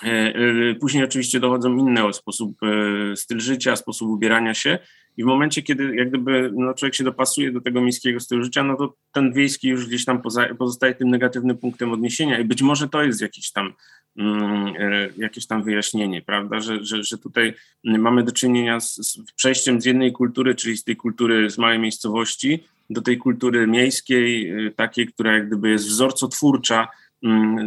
E, 0.04 0.36
e, 0.36 0.76
później 0.76 1.04
oczywiście 1.04 1.40
dochodzą 1.40 1.78
inne 1.78 2.14
sposób, 2.14 2.58
e, 2.64 3.16
styl 3.16 3.40
życia, 3.40 3.76
sposób 3.76 4.10
ubierania 4.10 4.54
się. 4.54 4.80
I 5.18 5.24
w 5.24 5.26
momencie, 5.26 5.62
kiedy 5.62 5.96
jak 5.96 6.10
gdyby 6.10 6.52
no, 6.56 6.74
człowiek 6.74 6.96
się 6.96 7.04
dopasuje 7.04 7.52
do 7.52 7.62
tego 7.62 7.82
miejskiego 7.82 8.20
stylu 8.20 8.44
życia, 8.44 8.64
no 8.64 8.76
to 8.76 8.96
ten 9.12 9.34
wiejski 9.34 9.68
już 9.68 9.88
gdzieś 9.88 10.06
tam 10.06 10.22
pozostaje 10.58 10.96
tym 10.96 11.10
negatywnym 11.10 11.58
punktem 11.58 11.92
odniesienia. 11.92 12.40
I 12.40 12.46
być 12.46 12.62
może 12.62 12.90
to 12.90 13.04
jest 13.04 13.22
jakiś 13.22 13.52
tam 13.52 13.74
mm, 14.18 14.74
jakieś 15.18 15.48
tam 15.48 15.64
wyjaśnienie, 15.64 16.22
prawda, 16.22 16.60
że, 16.60 16.84
że, 16.84 17.04
że 17.04 17.18
tutaj 17.18 17.54
mamy 17.84 18.24
do 18.24 18.32
czynienia 18.32 18.80
z, 18.80 18.96
z 18.96 19.32
przejściem 19.36 19.82
z 19.82 19.86
jednej 19.86 20.12
kultury, 20.12 20.56
czyli 20.56 20.78
z 20.78 20.84
tej 20.84 20.96
kultury 20.96 21.50
z 21.50 21.58
małej 21.58 21.80
miejscowości, 21.80 22.64
do 22.90 23.02
tej 23.02 23.18
kultury 23.18 23.68
miejskiej, 23.68 24.54
takiej, 24.76 25.08
która 25.08 25.34
jak 25.34 25.48
gdyby 25.48 25.70
jest 25.70 25.88
wzorcotwórcza, 25.88 26.88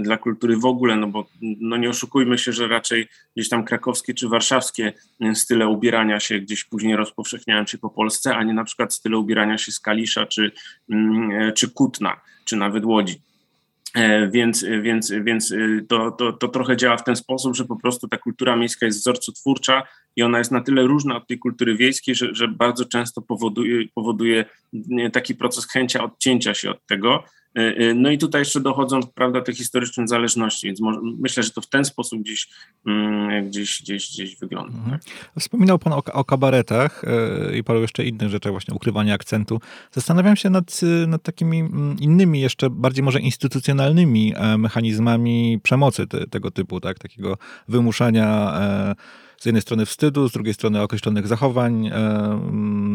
dla 0.02 0.16
kultury 0.16 0.56
w 0.56 0.64
ogóle, 0.64 0.96
no 0.96 1.06
bo 1.06 1.26
no 1.42 1.76
nie 1.76 1.88
oszukujmy 1.88 2.38
się, 2.38 2.52
że 2.52 2.68
raczej 2.68 3.08
gdzieś 3.36 3.48
tam 3.48 3.64
krakowskie 3.64 4.14
czy 4.14 4.28
warszawskie 4.28 4.92
mm, 5.20 5.36
style 5.36 5.68
ubierania 5.68 6.20
się 6.20 6.40
gdzieś 6.40 6.64
później 6.64 6.96
rozpowszechniają 6.96 7.66
się 7.66 7.78
po 7.78 7.90
Polsce, 7.90 8.36
a 8.36 8.44
nie 8.44 8.54
na 8.54 8.64
przykład 8.64 8.94
style 8.94 9.18
ubierania 9.18 9.58
się 9.58 9.72
z 9.72 9.80
Kalisza 9.80 10.26
czy, 10.26 10.52
mm, 10.90 11.30
e, 11.30 11.52
czy 11.52 11.70
Kutna, 11.70 12.20
czy 12.44 12.56
nawet 12.56 12.84
Łodzi. 12.84 13.22
E, 13.94 14.28
więc, 14.28 14.64
więc, 14.82 15.12
więc 15.24 15.50
y, 15.50 15.86
to, 15.88 16.10
to, 16.10 16.32
to 16.32 16.48
trochę 16.48 16.76
działa 16.76 16.96
w 16.96 17.04
ten 17.04 17.16
sposób, 17.16 17.56
że 17.56 17.64
po 17.64 17.76
prostu 17.76 18.08
ta 18.08 18.16
kultura 18.16 18.56
miejska 18.56 18.86
jest 18.86 18.98
wzorcotwórcza 18.98 19.82
i 20.16 20.22
ona 20.22 20.38
jest 20.38 20.52
na 20.52 20.60
tyle 20.60 20.82
różna 20.82 21.16
od 21.16 21.26
tej 21.26 21.38
kultury 21.38 21.76
wiejskiej, 21.76 22.14
że, 22.14 22.34
że 22.34 22.48
bardzo 22.48 22.84
często 22.84 23.22
powoduje, 23.22 23.88
powoduje 23.94 24.44
taki 25.12 25.34
proces 25.34 25.68
chęcia 25.68 26.04
odcięcia 26.04 26.54
się 26.54 26.70
od 26.70 26.86
tego, 26.86 27.24
E, 27.24 27.24
e, 27.24 27.37
no 27.94 28.10
i 28.10 28.18
tutaj 28.18 28.40
jeszcze 28.40 28.60
dochodzą, 28.60 29.00
prawda, 29.14 29.40
te 29.40 29.54
historyczne 29.54 30.08
zależności, 30.08 30.66
więc 30.66 30.80
może, 30.80 31.00
myślę, 31.18 31.42
że 31.42 31.50
to 31.50 31.60
w 31.60 31.66
ten 31.66 31.84
sposób 31.84 32.20
gdzieś, 32.20 32.48
mm, 32.86 33.48
gdzieś, 33.48 33.82
gdzieś, 33.82 34.10
gdzieś 34.10 34.36
wygląda. 34.36 34.78
Mhm. 34.78 34.98
Wspominał 35.38 35.78
Pan 35.78 35.92
o, 35.92 36.02
o 36.12 36.24
kabaretach 36.24 37.04
e, 37.04 37.58
i 37.58 37.64
paru 37.64 37.80
jeszcze 37.80 38.04
innych 38.04 38.30
rzeczach, 38.30 38.52
właśnie 38.52 38.74
ukrywania 38.74 39.14
akcentu. 39.14 39.60
Zastanawiam 39.92 40.36
się 40.36 40.50
nad, 40.50 40.80
nad 41.06 41.22
takimi 41.22 41.60
mm, 41.60 41.96
innymi, 42.00 42.40
jeszcze 42.40 42.70
bardziej 42.70 43.04
może 43.04 43.20
instytucjonalnymi 43.20 44.34
mechanizmami 44.58 45.60
przemocy 45.62 46.06
te, 46.06 46.26
tego 46.26 46.50
typu, 46.50 46.80
tak, 46.80 46.98
takiego 46.98 47.38
wymuszania 47.68 48.52
z 49.38 49.46
jednej 49.46 49.62
strony 49.62 49.86
wstydu, 49.86 50.28
z 50.28 50.32
drugiej 50.32 50.54
strony 50.54 50.82
określonych 50.82 51.26
zachowań, 51.26 51.86
e, 51.86 51.94
mm, 51.94 52.87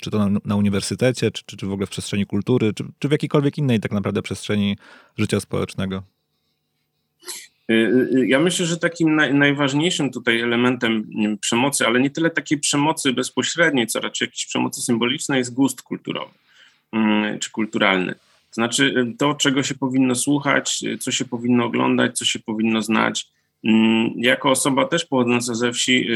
czy 0.00 0.10
to 0.10 0.28
na, 0.28 0.40
na 0.44 0.56
uniwersytecie, 0.56 1.30
czy, 1.30 1.42
czy, 1.46 1.56
czy, 1.56 1.66
w 1.66 1.72
ogóle 1.72 1.86
w 1.86 1.90
przestrzeni 1.90 2.26
kultury, 2.26 2.74
czy, 2.74 2.84
czy 2.98 3.08
w 3.08 3.12
jakiejkolwiek 3.12 3.58
innej 3.58 3.80
tak 3.80 3.92
naprawdę 3.92 4.22
przestrzeni 4.22 4.76
życia 5.18 5.40
społecznego? 5.40 6.02
Y, 7.70 7.74
y, 7.74 8.18
y, 8.18 8.26
ja 8.28 8.40
myślę, 8.40 8.66
że 8.66 8.76
takim 8.76 9.16
naj, 9.16 9.34
najważniejszym 9.34 10.10
tutaj 10.10 10.40
elementem 10.40 11.10
przemocy, 11.40 11.86
ale 11.86 12.00
nie 12.00 12.10
tyle 12.10 12.30
takiej 12.30 12.58
przemocy 12.58 13.12
bezpośredniej, 13.12 13.86
co 13.86 14.00
raczej 14.00 14.26
jakiejś 14.26 14.46
przemocy 14.46 14.82
symbolicznej, 14.82 15.38
jest 15.38 15.54
gust 15.54 15.82
kulturowy 15.82 16.34
mm, 16.92 17.38
czy 17.38 17.50
kulturalny. 17.50 18.14
To 18.14 18.54
znaczy 18.54 19.14
to, 19.18 19.34
czego 19.34 19.62
się 19.62 19.74
powinno 19.74 20.14
słuchać, 20.14 20.84
co 21.00 21.12
się 21.12 21.24
powinno 21.24 21.64
oglądać, 21.64 22.18
co 22.18 22.24
się 22.24 22.38
powinno 22.38 22.82
znać, 22.82 23.30
Mm, 23.64 24.12
jako 24.16 24.50
osoba 24.50 24.84
też 24.84 25.04
pochodząca 25.04 25.54
ze 25.54 25.72
wsi, 25.72 26.08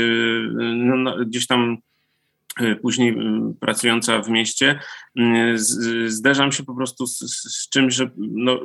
no, 0.74 0.96
no, 0.96 1.16
gdzieś 1.24 1.46
tam 1.46 1.78
później 2.82 3.16
pracująca 3.60 4.22
w 4.22 4.28
mieście, 4.28 4.78
zderzam 6.06 6.52
się 6.52 6.62
po 6.62 6.74
prostu 6.74 7.06
z, 7.06 7.18
z 7.54 7.68
czymś, 7.68 7.94
że 7.94 8.10
no, 8.16 8.60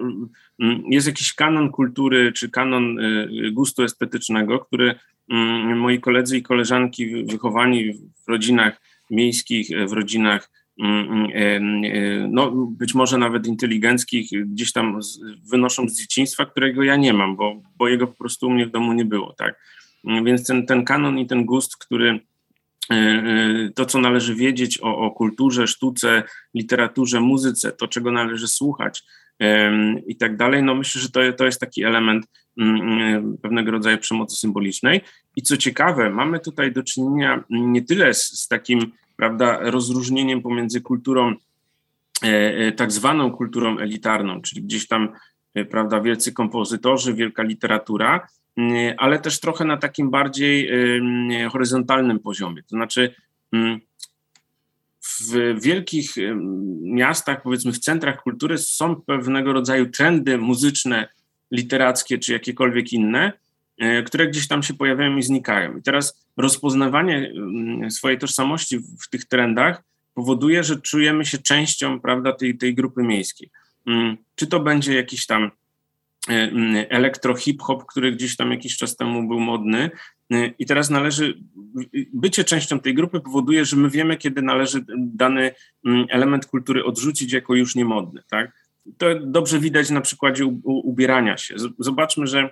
jest 0.90 1.08
jakiś 1.08 1.34
kanon 1.34 1.72
kultury 1.72 2.32
czy 2.32 2.50
kanon 2.50 2.98
gustu 3.52 3.84
estetycznego, 3.84 4.60
który 4.60 4.96
moi 5.76 6.00
koledzy 6.00 6.38
i 6.38 6.44
koleżanki 6.44 7.26
wychowani 7.26 7.94
w 7.94 8.28
rodzinach 8.28 8.82
miejskich, 9.12 9.70
w 9.88 9.92
rodzinach 9.92 10.50
no, 12.30 12.52
być 12.52 12.94
może 12.94 13.18
nawet 13.18 13.48
inteligenckich, 13.48 14.30
gdzieś 14.46 14.72
tam 14.72 15.00
wynoszą 15.52 15.90
z 15.90 15.98
dzieciństwa, 15.98 16.46
którego 16.46 16.84
ja 16.84 16.96
nie 16.96 17.14
mam, 17.14 17.36
bo, 17.36 17.62
bo 17.78 17.88
jego 17.88 18.08
po 18.08 18.18
prostu 18.18 18.48
u 18.48 18.50
mnie 18.50 18.66
w 18.66 18.72
domu 18.72 18.94
nie 18.94 19.06
było, 19.06 19.34
tak? 19.34 19.60
Więc 20.26 20.48
ten, 20.48 20.66
ten 20.66 20.86
kanon 20.86 21.20
i 21.20 21.28
ten 21.28 21.46
gust, 21.46 21.78
który 21.78 22.20
to, 23.76 23.86
co 23.86 24.02
należy 24.02 24.36
wiedzieć 24.36 24.80
o, 24.82 24.98
o 24.98 25.12
kulturze, 25.12 25.68
sztuce, 25.68 26.24
literaturze, 26.54 27.20
muzyce, 27.20 27.72
to, 27.72 27.88
czego 27.88 28.12
należy 28.12 28.48
słuchać 28.48 29.04
i 30.08 30.16
tak 30.16 30.38
dalej, 30.38 30.64
no 30.64 30.76
myślę, 30.76 31.02
że 31.02 31.10
to, 31.10 31.20
to 31.38 31.46
jest 31.46 31.60
taki 31.60 31.84
element 31.84 32.26
pewnego 33.42 33.72
rodzaju 33.72 33.98
przemocy 33.98 34.36
symbolicznej. 34.36 35.02
I 35.36 35.42
co 35.42 35.58
ciekawe, 35.58 36.10
mamy 36.10 36.40
tutaj 36.40 36.72
do 36.72 36.84
czynienia 36.84 37.44
nie 37.50 37.82
tyle 37.82 38.14
z, 38.14 38.24
z 38.24 38.48
takim 38.48 38.92
prawda, 39.18 39.60
rozróżnieniem 39.62 40.42
pomiędzy 40.42 40.82
kulturą, 40.82 41.36
e, 42.24 42.28
e, 42.58 42.72
tak 42.72 42.92
zwaną 42.92 43.32
kulturą 43.32 43.78
elitarną, 43.78 44.42
czyli 44.42 44.62
gdzieś 44.62 44.88
tam, 44.88 45.10
e, 45.54 45.66
prawda, 45.66 46.02
wielcy 46.02 46.34
kompozytorzy, 46.34 47.14
wielka 47.14 47.44
literatura, 47.44 48.28
ale 48.98 49.20
też 49.20 49.40
trochę 49.40 49.66
na 49.66 49.78
takim 49.78 50.10
bardziej 50.10 50.72
horyzontalnym 51.52 52.20
poziomie. 52.20 52.64
To 52.64 52.70
znaczy, 52.70 53.16
w 55.22 55.62
wielkich 55.62 56.16
miastach, 56.82 57.42
powiedzmy 57.42 57.72
w 57.72 57.80
centrach 57.80 58.22
kultury, 58.24 58.58
są 58.58 58.96
pewnego 58.96 59.54
rodzaju 59.54 59.90
trendy 59.90 60.38
muzyczne, 60.38 61.10
literackie 61.52 62.18
czy 62.18 62.34
jakiekolwiek 62.34 62.94
inne, 62.94 63.32
które 64.06 64.28
gdzieś 64.28 64.48
tam 64.48 64.64
się 64.64 64.74
pojawiają 64.74 65.18
i 65.18 65.24
znikają. 65.24 65.78
I 65.78 65.82
teraz 65.82 66.26
rozpoznawanie 66.38 67.34
swojej 67.90 68.18
tożsamości 68.18 68.80
w 68.80 69.10
tych 69.10 69.26
trendach 69.26 69.84
powoduje, 70.14 70.64
że 70.64 70.82
czujemy 70.82 71.26
się 71.26 71.38
częścią 71.38 72.00
prawda, 72.00 72.34
tej, 72.34 72.58
tej 72.58 72.76
grupy 72.76 73.04
miejskiej. 73.04 73.50
Czy 74.36 74.48
to 74.48 74.60
będzie 74.60 74.96
jakiś 74.96 75.26
tam 75.26 75.52
e, 76.30 76.34
mm, 76.34 76.86
elektro 76.90 77.36
hip-hop, 77.36 77.86
który 77.86 78.12
gdzieś 78.12 78.36
tam 78.36 78.52
jakiś 78.52 78.78
czas 78.78 78.96
temu 78.96 79.28
był 79.28 79.40
modny. 79.40 79.90
E, 80.32 80.48
I 80.48 80.66
teraz 80.66 80.90
należy, 80.90 81.40
bycie 82.14 82.44
częścią 82.44 82.80
tej 82.80 82.94
grupy 82.94 83.20
powoduje, 83.20 83.66
że 83.66 83.76
my 83.76 83.90
wiemy, 83.90 84.18
kiedy 84.18 84.42
należy 84.42 84.86
dany 84.98 85.52
element 86.10 86.46
kultury 86.46 86.84
odrzucić 86.86 87.34
jako 87.34 87.56
już 87.56 87.76
niemodny. 87.76 88.22
Tak? 88.30 88.52
To 88.98 89.08
dobrze 89.20 89.60
widać 89.60 89.90
na 89.90 90.02
przykładzie 90.02 90.46
ubierania 90.64 91.38
się. 91.38 91.56
Zobaczmy, 91.80 92.28
że 92.28 92.50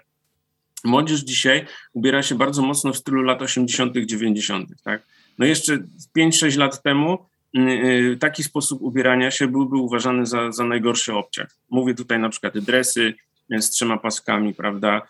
Młodzież 0.85 1.19
dzisiaj 1.19 1.65
ubiera 1.93 2.23
się 2.23 2.35
bardzo 2.35 2.61
mocno 2.61 2.93
w 2.93 2.97
stylu 2.97 3.21
lat 3.21 3.41
80., 3.41 3.97
90., 3.97 4.69
tak? 4.83 5.07
No 5.37 5.45
jeszcze 5.45 5.77
5-6 6.17 6.57
lat 6.57 6.83
temu 6.83 7.17
y, 7.57 7.59
y, 7.61 8.17
taki 8.19 8.43
sposób 8.43 8.81
ubierania 8.81 9.31
się 9.31 9.47
byłby 9.47 9.77
uważany 9.77 10.25
za, 10.25 10.51
za 10.51 10.65
najgorszy 10.65 11.13
obciach. 11.13 11.47
Mówię 11.69 11.93
tutaj 11.93 12.19
na 12.19 12.29
przykład 12.29 12.57
dresy 12.57 13.01
y, 13.01 13.15
z 13.59 13.69
trzema 13.69 13.97
paskami, 13.97 14.53
prawda, 14.53 15.01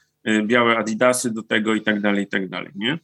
białe 0.43 0.77
adidasy 0.77 1.33
do 1.33 1.43
tego 1.43 1.75
i 1.75 1.81
tak 1.81 2.01
dalej, 2.01 2.23
i 2.23 2.27
tak 2.27 2.49
dalej, 2.49 2.71
nie? 2.75 2.99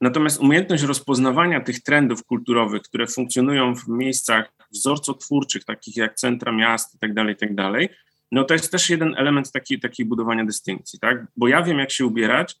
Natomiast 0.00 0.40
umiejętność 0.40 0.82
rozpoznawania 0.82 1.60
tych 1.60 1.82
trendów 1.82 2.24
kulturowych, 2.24 2.82
które 2.82 3.06
funkcjonują 3.06 3.74
w 3.74 3.88
miejscach 3.88 4.52
wzorcotwórczych, 4.72 5.64
takich 5.64 5.96
jak 5.96 6.14
centra 6.14 6.52
miast 6.52 6.94
i 6.94 6.98
tak 6.98 7.14
dalej, 7.14 7.34
i 7.34 7.38
tak 7.38 7.54
dalej, 7.54 7.88
no 8.32 8.44
to 8.44 8.54
jest 8.54 8.72
też 8.72 8.90
jeden 8.90 9.14
element 9.16 9.52
takiej, 9.52 9.80
takiej 9.80 10.06
budowania 10.06 10.44
dystynkcji, 10.44 10.98
tak? 10.98 11.26
Bo 11.36 11.48
ja 11.48 11.62
wiem, 11.62 11.78
jak 11.78 11.90
się 11.90 12.06
ubierać 12.06 12.56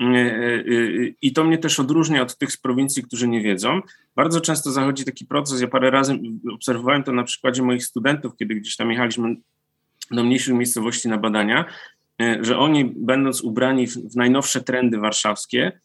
e, 0.00 0.04
e, 0.04 0.62
i 1.22 1.32
to 1.32 1.44
mnie 1.44 1.58
też 1.58 1.80
odróżnia 1.80 2.22
od 2.22 2.38
tych 2.38 2.52
z 2.52 2.56
prowincji, 2.56 3.02
którzy 3.02 3.28
nie 3.28 3.40
wiedzą. 3.40 3.80
Bardzo 4.16 4.40
często 4.40 4.70
zachodzi 4.70 5.04
taki 5.04 5.26
proces, 5.26 5.60
ja 5.60 5.68
parę 5.68 5.90
razy 5.90 6.18
obserwowałem 6.52 7.02
to 7.02 7.12
na 7.12 7.24
przykładzie 7.24 7.62
moich 7.62 7.84
studentów, 7.84 8.36
kiedy 8.36 8.54
gdzieś 8.54 8.76
tam 8.76 8.90
jechaliśmy 8.90 9.36
do 10.10 10.24
mniejszych 10.24 10.54
miejscowości 10.54 11.08
na 11.08 11.18
badania, 11.18 11.64
że 12.40 12.58
oni 12.58 12.84
będąc 12.84 13.40
ubrani 13.40 13.86
w, 13.86 14.16
najnowsze 14.16 14.60
trendy 14.60 14.98
warszawskie, 14.98 15.80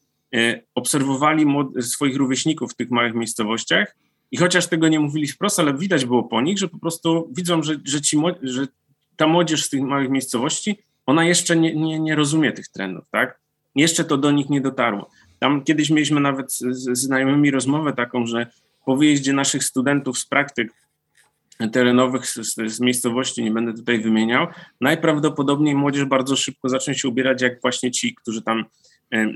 obserwowali 0.76 1.46
swoich 1.82 2.16
rówieśników 2.16 2.72
w 2.72 2.76
tych 2.76 2.92
małych 2.92 3.14
miejscowościach 3.14 3.96
i 4.32 4.38
chociaż 4.38 4.68
tego 4.68 4.88
nie 4.88 5.00
mówili 5.00 5.28
wprost, 5.28 5.60
ale 5.60 5.78
widać 5.78 6.06
było 6.06 6.24
po 6.24 6.42
nich, 6.42 6.58
że 6.58 6.68
po 6.68 6.80
prostu 6.80 7.30
widzą, 7.32 7.64
że, 7.64 7.76
że, 7.86 8.02
ci, 8.02 8.18
że 8.42 8.68
ta 9.16 9.28
młodzież 9.28 9.66
z 9.66 9.70
tych 9.70 9.82
małych 9.82 10.10
miejscowości, 10.10 10.78
ona 11.06 11.26
jeszcze 11.26 11.56
nie, 11.56 11.76
nie, 11.76 12.00
nie 12.00 12.16
rozumie 12.16 12.52
tych 12.52 12.68
trendów, 12.68 13.06
tak? 13.12 13.40
Jeszcze 13.76 14.04
to 14.04 14.18
do 14.18 14.32
nich 14.32 14.50
nie 14.50 14.62
dotarło. 14.62 15.10
Tam 15.40 15.64
kiedyś 15.64 15.90
mieliśmy 15.90 16.22
nawet 16.22 16.54
z 16.54 17.00
znajomymi 17.00 17.52
rozmowę 17.52 17.94
taką, 17.94 18.26
że 18.26 18.48
po 18.86 18.96
wyjeździe 18.96 19.34
naszych 19.34 19.64
studentów 19.64 20.18
z 20.18 20.26
praktyk 20.26 20.74
terenowych 21.70 22.28
z, 22.28 22.56
z, 22.68 22.80
miejscowości, 22.80 23.44
nie 23.44 23.52
będę 23.52 23.74
tutaj 23.74 24.00
wymieniał, 24.00 24.48
najprawdopodobniej 24.82 25.76
młodzież 25.76 26.06
bardzo 26.06 26.36
szybko 26.36 26.70
zacznie 26.70 26.96
się 26.96 27.08
ubierać 27.08 27.42
jak 27.42 27.62
właśnie 27.62 27.92
ci, 27.92 28.16
którzy 28.16 28.42
tam, 28.42 28.66
e, 29.14 29.32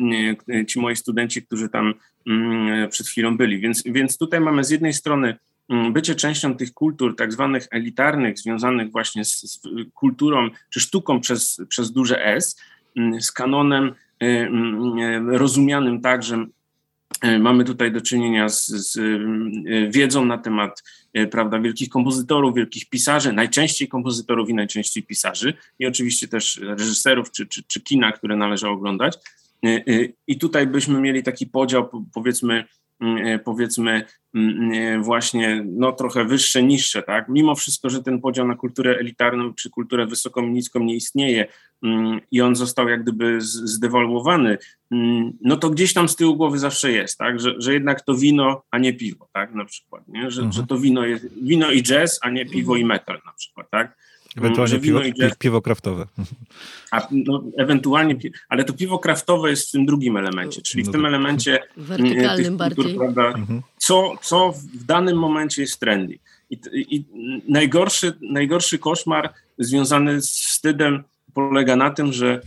e, 0.50 0.66
ci 0.66 0.80
moi 0.80 0.96
studenci, 0.96 1.44
którzy 1.44 1.70
tam 1.70 1.94
mm, 2.28 2.90
przed 2.90 3.08
chwilą 3.08 3.38
byli. 3.38 3.60
Więc, 3.60 3.84
więc 3.86 4.18
tutaj 4.18 4.40
mamy 4.40 4.64
z 4.64 4.70
jednej 4.70 4.94
strony 4.94 5.38
Mm, 5.70 5.94
bycie 5.94 6.16
częścią 6.16 6.58
tych 6.58 6.74
kultur 6.74 7.16
tak 7.16 7.34
zwanych 7.34 7.68
elitarnych, 7.72 8.40
związanych 8.40 8.92
właśnie 8.92 9.26
z, 9.26 9.42
z, 9.42 9.62
kulturą 9.94 10.50
czy 10.70 10.80
sztuką 10.80 11.20
przez, 11.20 11.62
przez 11.70 11.92
duże 11.92 12.26
S, 12.26 12.62
mm, 12.98 13.22
z 13.22 13.32
kanonem 13.32 13.94
y, 14.24 14.50
rozumianym 15.28 16.02
tak, 16.02 16.24
że 16.24 16.46
mamy 17.40 17.64
tutaj 17.64 17.92
do 17.92 18.02
czynienia 18.02 18.50
z, 18.50 18.68
z 18.68 19.00
wiedzą 19.94 20.26
na 20.26 20.38
temat 20.38 20.84
prawda, 21.32 21.60
wielkich 21.60 21.90
kompozytorów, 21.90 22.56
wielkich 22.56 22.90
pisarzy, 22.90 23.34
najczęściej 23.34 23.88
kompozytorów 23.88 24.50
i 24.50 24.54
najczęściej 24.54 25.04
pisarzy 25.04 25.54
i 25.80 25.86
oczywiście 25.86 26.28
też 26.28 26.58
reżyserów 26.64 27.32
czy, 27.32 27.48
czy, 27.48 27.64
czy 27.64 27.82
kina, 27.82 28.12
które 28.12 28.36
należy 28.36 28.68
oglądać. 28.68 29.18
I 30.28 30.38
tutaj 30.38 30.68
byśmy 30.68 31.02
mieli 31.02 31.24
taki 31.24 31.48
podział, 31.48 32.06
powiedzmy, 32.14 32.66
powiedzmy 33.44 34.06
właśnie 35.02 35.66
no, 35.66 35.92
trochę 35.92 36.26
wyższe, 36.26 36.64
niższe, 36.64 37.04
tak? 37.04 37.30
Mimo 37.30 37.56
wszystko, 37.56 37.90
że 37.90 38.04
ten 38.04 38.22
podział 38.22 38.48
na 38.48 38.56
kulturę 38.56 38.98
elitarną 38.98 39.54
czy 39.54 39.70
kulturę 39.70 40.06
wysoką, 40.08 40.48
niską 40.48 40.80
nie 40.80 40.96
istnieje 40.96 41.48
i 42.32 42.42
on 42.42 42.56
został 42.56 42.90
jak 42.90 43.04
gdyby 43.04 43.42
zdewaluowany, 43.42 44.58
no 45.42 45.58
to 45.58 45.70
gdzieś 45.70 45.94
tam 45.94 46.10
z 46.10 46.16
tyłu 46.16 46.36
głowy 46.36 46.60
zawsze 46.60 46.92
jest, 46.92 47.18
tak? 47.18 47.40
Że, 47.40 47.56
że 47.58 47.74
jednak 47.74 48.02
to 48.02 48.16
wino, 48.16 48.64
a 48.72 48.78
nie 48.78 48.94
piwo, 48.94 49.28
tak? 49.34 49.54
Na 49.54 49.66
przykład, 49.66 50.08
nie? 50.08 50.32
Że, 50.32 50.42
mhm. 50.42 50.52
że 50.52 50.68
to 50.68 50.78
wino 50.78 51.06
jest 51.06 51.44
wino 51.44 51.72
i 51.72 51.84
jazz, 51.84 52.20
a 52.22 52.30
nie 52.30 52.46
piwo 52.46 52.76
i 52.76 52.86
metal 52.86 53.22
na 53.26 53.34
przykład, 53.34 53.70
tak? 53.70 53.98
Ewentualnie 54.38 54.80
piwo, 54.80 55.00
piwo 55.40 55.62
kraftowe. 55.62 56.06
A, 56.92 57.08
no, 57.12 57.44
ewentualnie, 57.58 58.16
ale 58.50 58.64
to 58.64 58.74
piwo 58.74 59.00
kraftowe 59.00 59.50
jest 59.50 59.70
w 59.70 59.72
tym 59.72 59.86
drugim 59.86 60.18
elemencie, 60.18 60.62
czyli 60.62 60.84
w 60.84 60.88
no 60.88 60.92
tym 60.92 61.02
tak. 61.02 61.10
elemencie 61.10 61.60
wertykalnym 61.78 62.58
bardziej. 62.58 62.96
prawda, 62.96 63.28
mhm. 63.28 63.62
co, 63.78 64.14
co 64.22 64.52
w 64.52 64.86
danym 64.86 65.18
momencie 65.18 65.62
jest 65.62 65.80
trendy. 65.80 66.20
I, 66.50 66.58
i 66.74 67.06
najgorszy, 67.48 68.14
najgorszy 68.22 68.80
koszmar 68.80 69.34
związany 69.58 70.22
z 70.22 70.32
wstydem 70.32 71.04
polega 71.34 71.76
na 71.76 71.92
tym, 71.92 72.14
że 72.14 72.42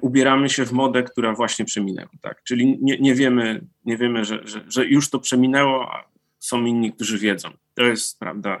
ubieramy 0.00 0.48
się 0.48 0.66
w 0.66 0.72
modę, 0.72 1.02
która 1.02 1.34
właśnie 1.34 1.64
przeminęła. 1.64 2.08
Tak? 2.20 2.42
Czyli 2.42 2.78
nie, 2.80 2.98
nie 2.98 3.14
wiemy, 3.14 3.60
nie 3.84 3.96
wiemy 3.96 4.24
że, 4.24 4.40
że, 4.44 4.64
że 4.68 4.86
już 4.86 5.10
to 5.10 5.18
przeminęło, 5.18 5.92
a 5.92 6.04
są 6.38 6.64
inni, 6.64 6.92
którzy 6.92 7.18
wiedzą. 7.18 7.48
To 7.74 7.82
jest, 7.82 8.18
prawda, 8.18 8.58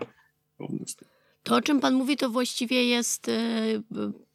główny 0.58 0.84
wstyd. 0.86 1.11
To, 1.42 1.56
o 1.56 1.60
czym 1.62 1.80
Pan 1.80 1.94
mówi, 1.94 2.16
to 2.16 2.30
właściwie 2.30 2.84
jest, 2.84 3.28
e, 3.28 3.62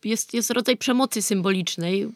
jest, 0.04 0.34
jest 0.34 0.52
rodzaj 0.52 0.78
przemocy 0.78 1.22
symbolicznej, 1.22 2.08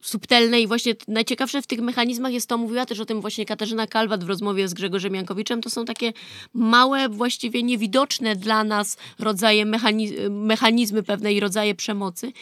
subtelnej. 0.00 0.66
Właśnie 0.66 0.94
najciekawsze 1.08 1.62
w 1.62 1.66
tych 1.66 1.80
mechanizmach 1.80 2.32
jest 2.32 2.48
to, 2.48 2.58
mówiła 2.58 2.86
też 2.86 3.00
o 3.00 3.06
tym 3.06 3.20
właśnie 3.20 3.46
Katarzyna 3.46 3.86
Kalwat 3.86 4.24
w 4.24 4.28
rozmowie 4.28 4.68
z 4.68 4.74
Grzegorzem 4.74 5.14
Jankowiczem, 5.14 5.60
to 5.60 5.70
są 5.70 5.84
takie 5.84 6.12
małe, 6.54 7.08
właściwie 7.08 7.62
niewidoczne 7.62 8.36
dla 8.36 8.64
nas 8.64 8.96
rodzaje 9.18 9.64
mechanizmy, 9.64 10.30
mechanizmy 10.30 11.02
pewnej 11.02 11.40
rodzaje 11.40 11.74
przemocy. 11.74 12.32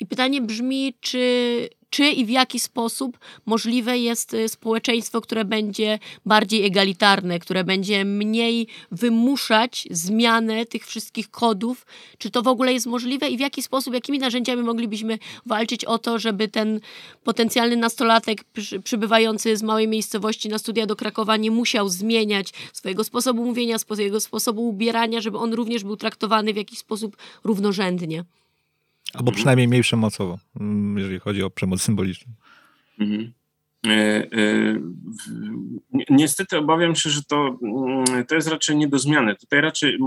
I 0.00 0.06
pytanie 0.06 0.40
brzmi, 0.40 0.94
czy 1.00 1.68
czy 1.90 2.08
i 2.08 2.24
w 2.24 2.30
jaki 2.30 2.60
sposób 2.60 3.18
możliwe 3.46 3.98
jest 3.98 4.34
y, 4.34 4.48
społeczeństwo, 4.48 5.20
które 5.20 5.44
będzie 5.44 5.98
bardziej 6.26 6.66
egalitarne, 6.66 7.38
które 7.38 7.64
będzie 7.64 8.04
mniej 8.04 8.66
wymuszać 8.90 9.88
zmianę 9.90 10.66
tych 10.66 10.86
wszystkich 10.86 11.30
kodów? 11.30 11.86
Czy 12.18 12.30
to 12.30 12.42
w 12.42 12.48
ogóle 12.48 12.72
jest 12.72 12.86
możliwe 12.86 13.28
i 13.28 13.36
w 13.36 13.40
jaki 13.40 13.62
sposób, 13.62 13.94
jakimi 13.94 14.18
narzędziami 14.18 14.62
moglibyśmy 14.62 15.18
walczyć 15.46 15.84
o 15.84 15.98
to, 15.98 16.18
żeby 16.18 16.48
ten 16.48 16.80
potencjalny 17.24 17.76
nastolatek 17.76 18.44
przybywający 18.84 19.56
z 19.56 19.62
małej 19.62 19.88
miejscowości 19.88 20.48
na 20.48 20.58
studia 20.58 20.86
do 20.86 20.96
Krakowa 20.96 21.36
nie 21.36 21.50
musiał 21.50 21.88
zmieniać 21.88 22.52
swojego 22.72 23.04
sposobu 23.04 23.44
mówienia, 23.44 23.78
swojego 23.78 24.20
sposobu 24.20 24.68
ubierania, 24.68 25.20
żeby 25.20 25.38
on 25.38 25.54
również 25.54 25.84
był 25.84 25.96
traktowany 25.96 26.52
w 26.52 26.56
jakiś 26.56 26.78
sposób 26.78 27.16
równorzędnie? 27.44 28.24
Albo 29.14 29.32
przynajmniej 29.32 29.68
mniej 29.68 29.82
przemocowo, 29.82 30.38
mm, 30.60 30.98
jeżeli 30.98 31.18
chodzi 31.18 31.42
o 31.42 31.50
przemoc 31.50 31.82
symboliczną. 31.82 32.32
Mhm. 33.00 33.32
E, 33.86 33.90
e, 33.90 34.26
niestety 36.10 36.58
obawiam 36.58 36.94
się, 36.94 37.10
że 37.10 37.22
to, 37.22 37.58
mm, 37.62 38.26
to 38.26 38.34
jest 38.34 38.48
raczej 38.48 38.76
nie 38.76 38.88
do 38.88 38.98
zmiany. 38.98 39.36
Tutaj 39.36 39.60
raczej 39.60 39.98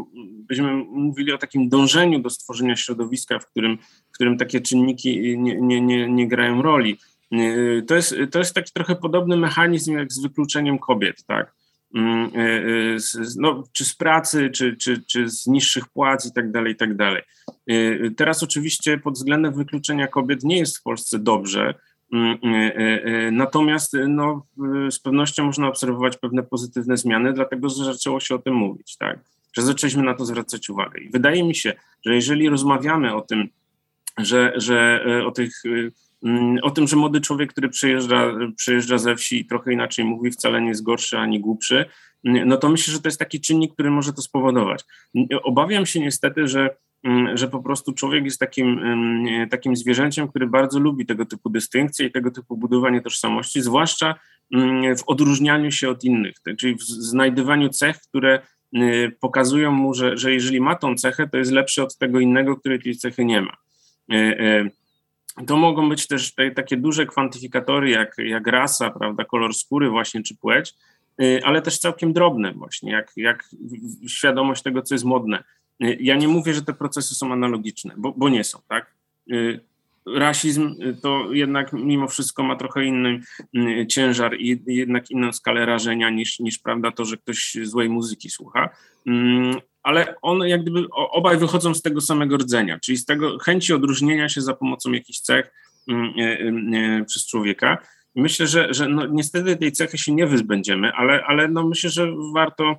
byśmy 0.47 0.73
mówili 0.73 1.33
o 1.33 1.37
takim 1.37 1.69
dążeniu 1.69 2.19
do 2.19 2.29
stworzenia 2.29 2.75
środowiska, 2.75 3.39
w 3.39 3.45
którym, 3.45 3.77
w 4.11 4.13
którym 4.13 4.37
takie 4.37 4.61
czynniki 4.61 5.37
nie, 5.37 5.61
nie, 5.61 5.81
nie, 5.81 6.07
nie 6.09 6.27
grają 6.27 6.61
roli. 6.61 6.97
E, 7.31 7.81
to 7.81 7.95
jest, 7.95 8.15
to 8.31 8.39
jest 8.39 8.55
taki 8.55 8.71
trochę 8.73 8.95
podobny 8.95 9.37
mechanizm 9.37 9.93
jak 9.93 10.13
z 10.13 10.21
wykluczeniem 10.21 10.79
kobiet, 10.79 11.23
tak? 11.25 11.53
Mm, 11.95 12.31
no, 13.35 13.63
czy 13.71 13.85
z 13.85 13.95
pracy, 13.95 14.49
czy, 14.49 14.77
czy, 14.77 15.03
czy 15.07 15.29
z 15.29 15.47
niższych 15.47 15.89
płac 15.89 16.25
i 16.25 16.33
tak 16.33 16.51
dalej, 16.51 16.73
i 16.73 16.75
tak 16.75 16.95
dalej. 16.95 17.21
Teraz 18.17 18.43
oczywiście 18.43 18.97
pod 18.97 19.13
względem 19.13 19.53
wykluczenia 19.53 20.07
kobiet 20.07 20.43
nie 20.43 20.57
jest 20.57 20.77
w 20.77 20.83
Polsce 20.83 21.19
dobrze, 21.19 21.73
natomiast 23.31 23.97
no, 24.07 24.45
z 24.91 24.99
pewnością 24.99 25.45
można 25.45 25.67
obserwować 25.67 26.17
pewne 26.17 26.43
pozytywne 26.43 26.97
zmiany, 26.97 27.33
dlatego 27.33 27.69
że 27.69 27.85
zaczęło 27.85 28.19
się 28.19 28.35
o 28.35 28.39
tym 28.39 28.53
mówić, 28.53 28.97
tak? 28.97 29.19
że 29.53 29.61
zaczęliśmy 29.61 30.03
na 30.03 30.13
to 30.13 30.25
zwracać 30.25 30.69
uwagę. 30.69 31.01
I 31.01 31.09
wydaje 31.09 31.43
mi 31.43 31.55
się, 31.55 31.73
że 32.05 32.15
jeżeli 32.15 32.49
rozmawiamy 32.49 33.15
o 33.15 33.21
tym, 33.21 33.47
że, 34.17 34.53
że 34.55 35.05
o 35.25 35.31
tych 35.31 35.63
mm, 36.23 36.57
o 36.61 36.71
tym, 36.71 36.87
że 36.87 36.95
młody 36.95 37.21
człowiek, 37.21 37.51
który 37.51 37.69
przyjeżdża, 37.69 38.33
przyjeżdża 38.55 38.97
ze 38.97 39.15
wsi 39.15 39.39
i 39.39 39.45
trochę 39.45 39.73
inaczej 39.73 40.05
mówi, 40.05 40.31
wcale 40.31 40.61
nie 40.61 40.67
jest 40.67 40.83
gorszy 40.83 41.17
ani 41.17 41.39
głupszy, 41.39 41.85
no 42.23 42.57
to 42.57 42.69
myślę, 42.69 42.93
że 42.93 43.01
to 43.01 43.07
jest 43.07 43.19
taki 43.19 43.41
czynnik, 43.41 43.73
który 43.73 43.91
może 43.91 44.13
to 44.13 44.21
spowodować. 44.21 44.83
Obawiam 45.43 45.85
się 45.85 45.99
niestety, 45.99 46.47
że 46.47 46.69
Mm, 46.69 46.75
że 47.33 47.47
po 47.47 47.63
prostu 47.63 47.93
człowiek 47.93 48.25
jest 48.25 48.39
takim, 48.39 48.79
mm, 48.79 49.49
takim 49.49 49.75
zwierzęciem, 49.75 50.27
który 50.27 50.47
bardzo 50.47 50.79
lubi 50.79 51.05
tego 51.05 51.25
typu 51.25 51.49
dystynkcje 51.49 52.07
i 52.07 52.11
tego 52.11 52.31
typu 52.31 52.57
budowanie 52.57 53.01
tożsamości, 53.01 53.61
zwłaszcza 53.61 54.15
mm, 54.53 54.97
w 54.97 55.03
odróżnianiu 55.07 55.71
się 55.71 55.89
od 55.89 56.03
innych, 56.03 56.35
czyli 56.57 56.75
w 56.75 56.81
znajdywaniu 56.83 57.69
cech, 57.69 57.97
które 57.97 58.41
y, 58.75 59.15
pokazują 59.19 59.71
mu, 59.71 59.93
że, 59.93 60.17
że 60.17 60.33
jeżeli 60.33 60.61
ma 60.61 60.75
tą 60.75 60.95
cechę, 60.95 61.27
to 61.27 61.37
jest 61.37 61.51
lepszy 61.51 61.83
od 61.83 61.97
tego 61.97 62.19
innego, 62.19 62.55
który 62.55 62.79
tej 62.79 62.95
cechy 62.95 63.25
nie 63.25 63.41
ma. 63.41 63.53
Y, 64.13 64.15
y, 64.15 65.45
to 65.45 65.57
mogą 65.57 65.89
być 65.89 66.07
też 66.07 66.35
te, 66.35 66.51
takie 66.51 66.77
duże 66.77 67.05
kwantyfikatory 67.05 67.89
jak, 67.89 68.15
jak 68.17 68.47
rasa, 68.47 68.89
prawda, 68.89 69.25
kolor 69.25 69.53
skóry 69.53 69.89
właśnie, 69.89 70.23
czy 70.23 70.35
płeć, 70.35 70.73
ale 71.43 71.61
też 71.61 71.79
całkiem 71.79 72.13
drobne 72.13 72.53
właśnie, 72.53 72.91
jak, 72.91 73.11
jak 73.15 73.49
świadomość 74.07 74.63
tego, 74.63 74.81
co 74.81 74.95
jest 74.95 75.05
modne. 75.05 75.43
Y, 75.83 75.97
ja 75.99 76.15
nie 76.15 76.27
mówię, 76.27 76.53
że 76.53 76.61
te 76.61 76.73
procesy 76.73 77.15
są 77.15 77.33
analogiczne, 77.33 77.93
bo, 77.97 78.13
bo 78.17 78.29
nie 78.29 78.43
są, 78.43 78.59
tak? 78.67 78.93
Y, 79.31 79.59
rasizm 80.05 80.75
y, 80.81 80.97
to 81.01 81.33
jednak 81.33 81.73
mimo 81.73 82.07
wszystko 82.07 82.43
ma 82.43 82.55
trochę 82.55 82.85
inny 82.85 83.21
ciężar 83.89 84.35
i 84.39 84.63
jednak 84.67 85.11
inną 85.11 85.33
skalę 85.33 85.65
rażenia 85.65 86.09
niż, 86.09 86.39
niż 86.39 86.59
prawda 86.59 86.91
to, 86.91 87.05
że 87.05 87.17
ktoś 87.17 87.57
złej 87.63 87.89
muzyki 87.89 88.29
słucha. 88.29 88.69
Mm, 89.07 89.55
ale 89.83 90.15
one 90.21 90.49
jak 90.49 90.61
gdyby 90.61 90.87
obaj 90.91 91.37
wychodzą 91.37 91.73
z 91.73 91.81
tego 91.81 92.01
samego 92.01 92.37
rdzenia, 92.37 92.79
czyli 92.79 92.97
z 92.97 93.05
tego 93.05 93.37
chęci 93.39 93.73
odróżnienia 93.73 94.29
się 94.29 94.41
za 94.41 94.53
pomocą 94.53 94.91
jakichś 94.91 95.19
cech 95.19 95.51
mm, 95.87 97.05
przez 97.05 97.27
człowieka. 97.27 97.77
myślę, 98.15 98.47
że, 98.47 98.73
że 98.73 98.87
no, 98.87 99.05
niestety 99.07 99.57
tej 99.57 99.71
cechy 99.71 99.97
się 99.97 100.13
nie 100.13 100.27
wyzbędziemy, 100.27 100.91
ale, 100.93 101.23
ale 101.23 101.47
no 101.47 101.67
myślę, 101.67 101.89
że 101.89 102.13
warto 102.33 102.75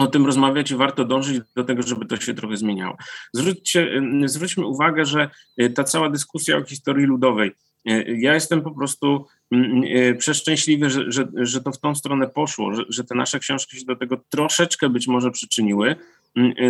o 0.00 0.06
tym 0.06 0.26
rozmawiać 0.26 0.70
i 0.70 0.76
warto 0.76 1.04
dążyć 1.04 1.40
do 1.56 1.64
tego, 1.64 1.82
żeby 1.82 2.06
to 2.06 2.16
się 2.16 2.34
trochę 2.34 2.56
zmieniało. 2.56 2.96
Zwróćcie, 3.32 4.02
zwróćmy 4.24 4.66
uwagę, 4.66 5.04
że 5.04 5.30
y, 5.62 5.70
ta 5.70 5.84
cała 5.84 6.10
dyskusja 6.10 6.56
o 6.56 6.64
historii 6.64 7.06
ludowej, 7.06 7.50
y, 7.90 8.16
ja 8.20 8.34
jestem 8.34 8.62
po 8.62 8.70
prostu 8.70 9.26
y, 9.54 10.16
przeszczęśliwy, 10.18 10.90
że, 10.90 11.12
że, 11.12 11.28
że 11.34 11.60
to 11.60 11.72
w 11.72 11.80
tą 11.80 11.94
stronę 11.94 12.26
poszło, 12.26 12.74
że, 12.74 12.82
że 12.88 13.04
te 13.04 13.14
nasze 13.14 13.38
książki 13.38 13.76
się 13.76 13.84
do 13.84 13.96
tego 13.96 14.16
troszeczkę 14.28 14.88
być 14.88 15.08
może 15.08 15.30
przyczyniły. 15.30 15.96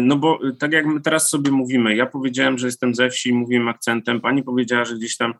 No 0.02 0.16
bo 0.16 0.38
tak 0.58 0.72
jak 0.72 0.86
my 0.86 1.00
teraz 1.00 1.30
sobie 1.30 1.50
mówimy, 1.50 1.96
ja 1.96 2.06
powiedziałem, 2.06 2.58
że 2.58 2.66
jestem 2.66 2.94
ze 2.94 3.10
wsi, 3.10 3.34
mówiłem 3.34 3.68
akcentem, 3.68 4.20
pani 4.20 4.42
powiedziała, 4.42 4.84
że 4.84 4.94
gdzieś 4.94 5.16
tam 5.16 5.34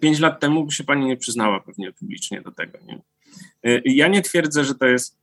pięć 0.00 0.20
lat 0.20 0.40
temu 0.40 0.64
by 0.64 0.72
się 0.72 0.84
pani 0.84 1.06
nie 1.06 1.16
przyznała 1.16 1.60
pewnie 1.60 1.92
publicznie 1.92 2.40
do 2.40 2.50
tego. 2.50 2.78
Nie? 2.86 3.00
Ja 3.84 4.08
nie 4.08 4.22
twierdzę, 4.22 4.64
że 4.64 4.74
to 4.74 4.86
jest 4.86 5.18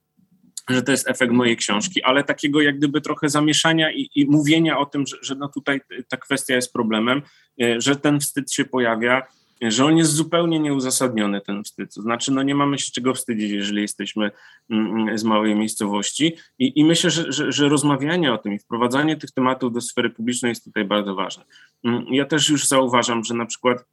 że 0.69 0.81
to 0.81 0.91
jest 0.91 1.09
efekt 1.09 1.33
mojej 1.33 1.57
książki, 1.57 2.03
ale 2.03 2.23
takiego 2.23 2.61
jak 2.61 2.77
gdyby 2.77 3.01
trochę 3.01 3.29
zamieszania 3.29 3.91
i, 3.91 4.09
i 4.15 4.25
mówienia 4.25 4.77
o 4.77 4.85
tym, 4.85 5.07
że, 5.07 5.17
że 5.21 5.35
no 5.35 5.47
tutaj 5.47 5.81
ta 6.07 6.17
kwestia 6.17 6.55
jest 6.55 6.73
problemem, 6.73 7.21
e, 7.61 7.81
że 7.81 7.95
ten 7.95 8.19
wstyd 8.19 8.51
się 8.51 8.65
pojawia, 8.65 9.21
że 9.61 9.85
on 9.85 9.97
jest 9.97 10.11
zupełnie 10.11 10.59
nieuzasadniony, 10.59 11.41
ten 11.41 11.63
wstyd. 11.63 11.93
To 11.93 12.01
znaczy, 12.01 12.31
no 12.31 12.43
nie 12.43 12.55
mamy 12.55 12.79
się 12.79 12.91
czego 12.91 13.13
wstydzić, 13.13 13.51
jeżeli 13.51 13.81
jesteśmy 13.81 14.31
mm, 14.69 14.87
mm, 14.87 15.17
z 15.17 15.23
małej 15.23 15.55
miejscowości. 15.55 16.35
I, 16.59 16.79
i 16.79 16.85
myślę, 16.85 17.09
że, 17.09 17.31
że, 17.31 17.51
że, 17.51 17.69
rozmawianie 17.69 18.33
o 18.33 18.37
tym 18.37 18.53
i 18.53 18.59
wprowadzanie 18.59 19.17
tych 19.17 19.31
tematów 19.31 19.73
do 19.73 19.81
sfery 19.81 20.09
publicznej 20.09 20.49
jest 20.49 20.63
tutaj 20.63 20.85
bardzo 20.85 21.15
ważne. 21.15 21.43
Mm, 21.83 22.05
ja 22.11 22.25
też 22.25 22.49
już 22.49 22.67
zauważam, 22.67 23.23
że 23.23 23.33
na 23.33 23.45
przykład 23.45 23.85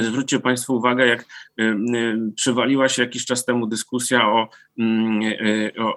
Zwróćcie 0.00 0.40
Państwo 0.40 0.72
uwagę, 0.72 1.06
jak 1.06 1.22
y, 1.22 1.62
y, 1.62 2.32
przywaliła 2.36 2.88
się 2.88 3.02
jakiś 3.02 3.24
czas 3.24 3.44
temu 3.44 3.66
dyskusja 3.66 4.28
o, 4.28 4.48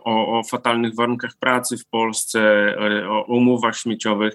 o, 0.03 0.39
o 0.39 0.43
fatalnych 0.43 0.95
warunkach 0.95 1.31
pracy 1.39 1.77
w 1.77 1.85
Polsce, 1.85 2.75
o 3.09 3.23
umowach 3.23 3.77
śmieciowych. 3.77 4.33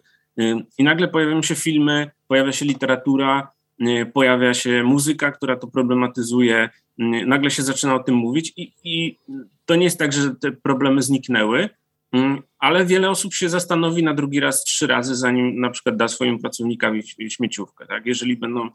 I 0.78 0.84
nagle 0.84 1.08
pojawiają 1.08 1.42
się 1.42 1.54
filmy, 1.54 2.10
pojawia 2.28 2.52
się 2.52 2.64
literatura, 2.64 3.50
pojawia 4.12 4.54
się 4.54 4.82
muzyka, 4.82 5.32
która 5.32 5.56
to 5.56 5.66
problematyzuje. 5.66 6.70
Nagle 7.26 7.50
się 7.50 7.62
zaczyna 7.62 7.94
o 7.94 8.02
tym 8.02 8.14
mówić, 8.14 8.52
i, 8.56 8.72
i 8.84 9.18
to 9.66 9.76
nie 9.76 9.84
jest 9.84 9.98
tak, 9.98 10.12
że 10.12 10.34
te 10.34 10.52
problemy 10.52 11.02
zniknęły, 11.02 11.68
ale 12.58 12.86
wiele 12.86 13.10
osób 13.10 13.34
się 13.34 13.48
zastanowi 13.48 14.02
na 14.02 14.14
drugi 14.14 14.40
raz, 14.40 14.64
trzy 14.64 14.86
razy, 14.86 15.16
zanim 15.16 15.60
na 15.60 15.70
przykład 15.70 15.96
da 15.96 16.08
swoim 16.08 16.38
pracownikowi 16.38 17.02
śmieciówkę, 17.28 17.86
tak? 17.86 18.06
jeżeli 18.06 18.36
będą 18.36 18.70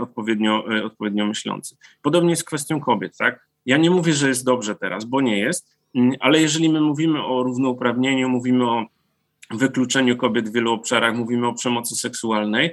odpowiednio, 0.00 0.76
e, 0.76 0.84
odpowiednio 0.84 1.26
myślący. 1.26 1.76
Podobnie 2.02 2.30
jest 2.30 2.42
z 2.42 2.44
kwestią 2.44 2.80
kobiet. 2.80 3.16
Tak? 3.16 3.46
Ja 3.66 3.76
nie 3.76 3.90
mówię, 3.90 4.12
że 4.12 4.28
jest 4.28 4.44
dobrze 4.44 4.74
teraz, 4.74 5.04
bo 5.04 5.20
nie 5.20 5.38
jest, 5.38 5.76
mm, 5.94 6.12
ale 6.20 6.40
jeżeli 6.40 6.68
my 6.68 6.80
mówimy 6.80 7.24
o 7.24 7.42
równouprawnieniu, 7.42 8.28
mówimy 8.28 8.70
o 8.70 8.86
wykluczeniu 9.50 10.16
kobiet 10.16 10.48
w 10.48 10.52
wielu 10.52 10.72
obszarach, 10.72 11.16
mówimy 11.16 11.46
o 11.46 11.54
przemocy 11.54 11.96
seksualnej, 11.96 12.70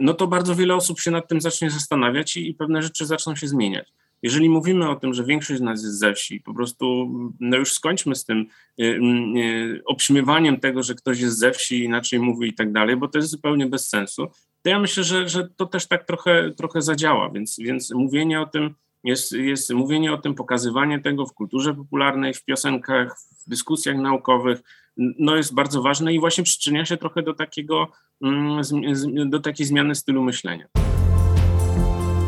no 0.00 0.14
to 0.14 0.26
bardzo 0.26 0.54
wiele 0.54 0.74
osób 0.74 1.00
się 1.00 1.10
nad 1.10 1.28
tym 1.28 1.40
zacznie 1.40 1.70
zastanawiać 1.70 2.36
i, 2.36 2.50
i 2.50 2.54
pewne 2.54 2.82
rzeczy 2.82 3.06
zaczną 3.06 3.36
się 3.36 3.48
zmieniać. 3.48 3.92
Jeżeli 4.22 4.50
mówimy 4.50 4.90
o 4.90 4.96
tym, 4.96 5.14
że 5.14 5.24
większość 5.24 5.58
z 5.58 5.62
nas 5.62 5.82
jest 5.82 5.98
ze 5.98 6.14
wsi, 6.14 6.40
po 6.40 6.54
prostu 6.54 7.10
no 7.40 7.56
już 7.56 7.72
skończmy 7.72 8.14
z 8.14 8.24
tym 8.24 8.46
y, 8.80 8.84
y, 8.84 9.82
obśmiewaniem 9.84 10.60
tego, 10.60 10.82
że 10.82 10.94
ktoś 10.94 11.20
jest 11.20 11.38
ze 11.38 11.52
wsi, 11.52 11.84
inaczej 11.84 12.20
mówi 12.20 12.48
i 12.48 12.54
tak 12.54 12.72
dalej, 12.72 12.96
bo 12.96 13.08
to 13.08 13.18
jest 13.18 13.30
zupełnie 13.30 13.66
bez 13.66 13.88
sensu, 13.88 14.26
to 14.62 14.70
ja 14.70 14.78
myślę, 14.78 15.04
że, 15.04 15.28
że 15.28 15.48
to 15.56 15.66
też 15.66 15.86
tak 15.86 16.06
trochę, 16.06 16.50
trochę 16.50 16.82
zadziała, 16.82 17.30
więc, 17.30 17.56
więc 17.58 17.90
mówienie 17.94 18.40
o 18.40 18.46
tym 18.46 18.74
jest, 19.04 19.32
jest 19.32 19.72
mówienie 19.72 20.12
o 20.12 20.18
tym, 20.18 20.34
pokazywanie 20.34 21.00
tego 21.00 21.26
w 21.26 21.32
kulturze 21.32 21.74
popularnej, 21.74 22.34
w 22.34 22.44
piosenkach, 22.44 23.16
w 23.46 23.50
dyskusjach 23.50 23.96
naukowych, 23.96 24.60
no 24.96 25.36
jest 25.36 25.54
bardzo 25.54 25.82
ważne 25.82 26.14
i 26.14 26.20
właśnie 26.20 26.44
przyczynia 26.44 26.84
się 26.84 26.96
trochę 26.96 27.22
do 27.22 27.34
takiego, 27.34 27.88
mm, 28.22 28.60
do 29.30 29.40
takiej 29.40 29.66
zmiany 29.66 29.94
stylu 29.94 30.22
myślenia. 30.22 30.66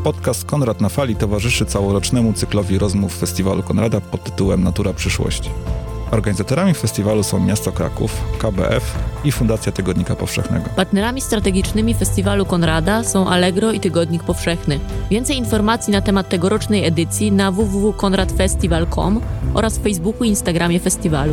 Podcast 0.04 0.44
Konrad 0.44 0.80
na 0.80 0.88
Fali 0.88 1.16
towarzyszy 1.16 1.66
całorocznemu 1.66 2.32
cyklowi 2.32 2.78
rozmów 2.78 3.18
Festiwalu 3.18 3.62
Konrada 3.62 4.00
pod 4.00 4.24
tytułem 4.24 4.64
Natura 4.64 4.92
Przyszłości. 4.92 5.50
Organizatorami 6.10 6.74
festiwalu 6.74 7.22
są 7.22 7.40
Miasto 7.40 7.72
Kraków, 7.72 8.24
KBF 8.38 8.98
i 9.24 9.32
Fundacja 9.32 9.72
Tygodnika 9.72 10.16
Powszechnego. 10.16 10.64
Partnerami 10.76 11.20
strategicznymi 11.20 11.94
festiwalu 11.94 12.46
Konrada 12.46 13.04
są 13.04 13.28
Allegro 13.28 13.72
i 13.72 13.80
Tygodnik 13.80 14.22
Powszechny. 14.22 14.80
Więcej 15.10 15.36
informacji 15.36 15.92
na 15.92 16.02
temat 16.02 16.28
tegorocznej 16.28 16.86
edycji 16.86 17.32
na 17.32 17.52
www.konradfestival.com 17.52 19.20
oraz 19.54 19.78
w 19.78 19.82
Facebooku 19.82 20.24
i 20.24 20.28
Instagramie 20.28 20.80
festiwalu. 20.80 21.32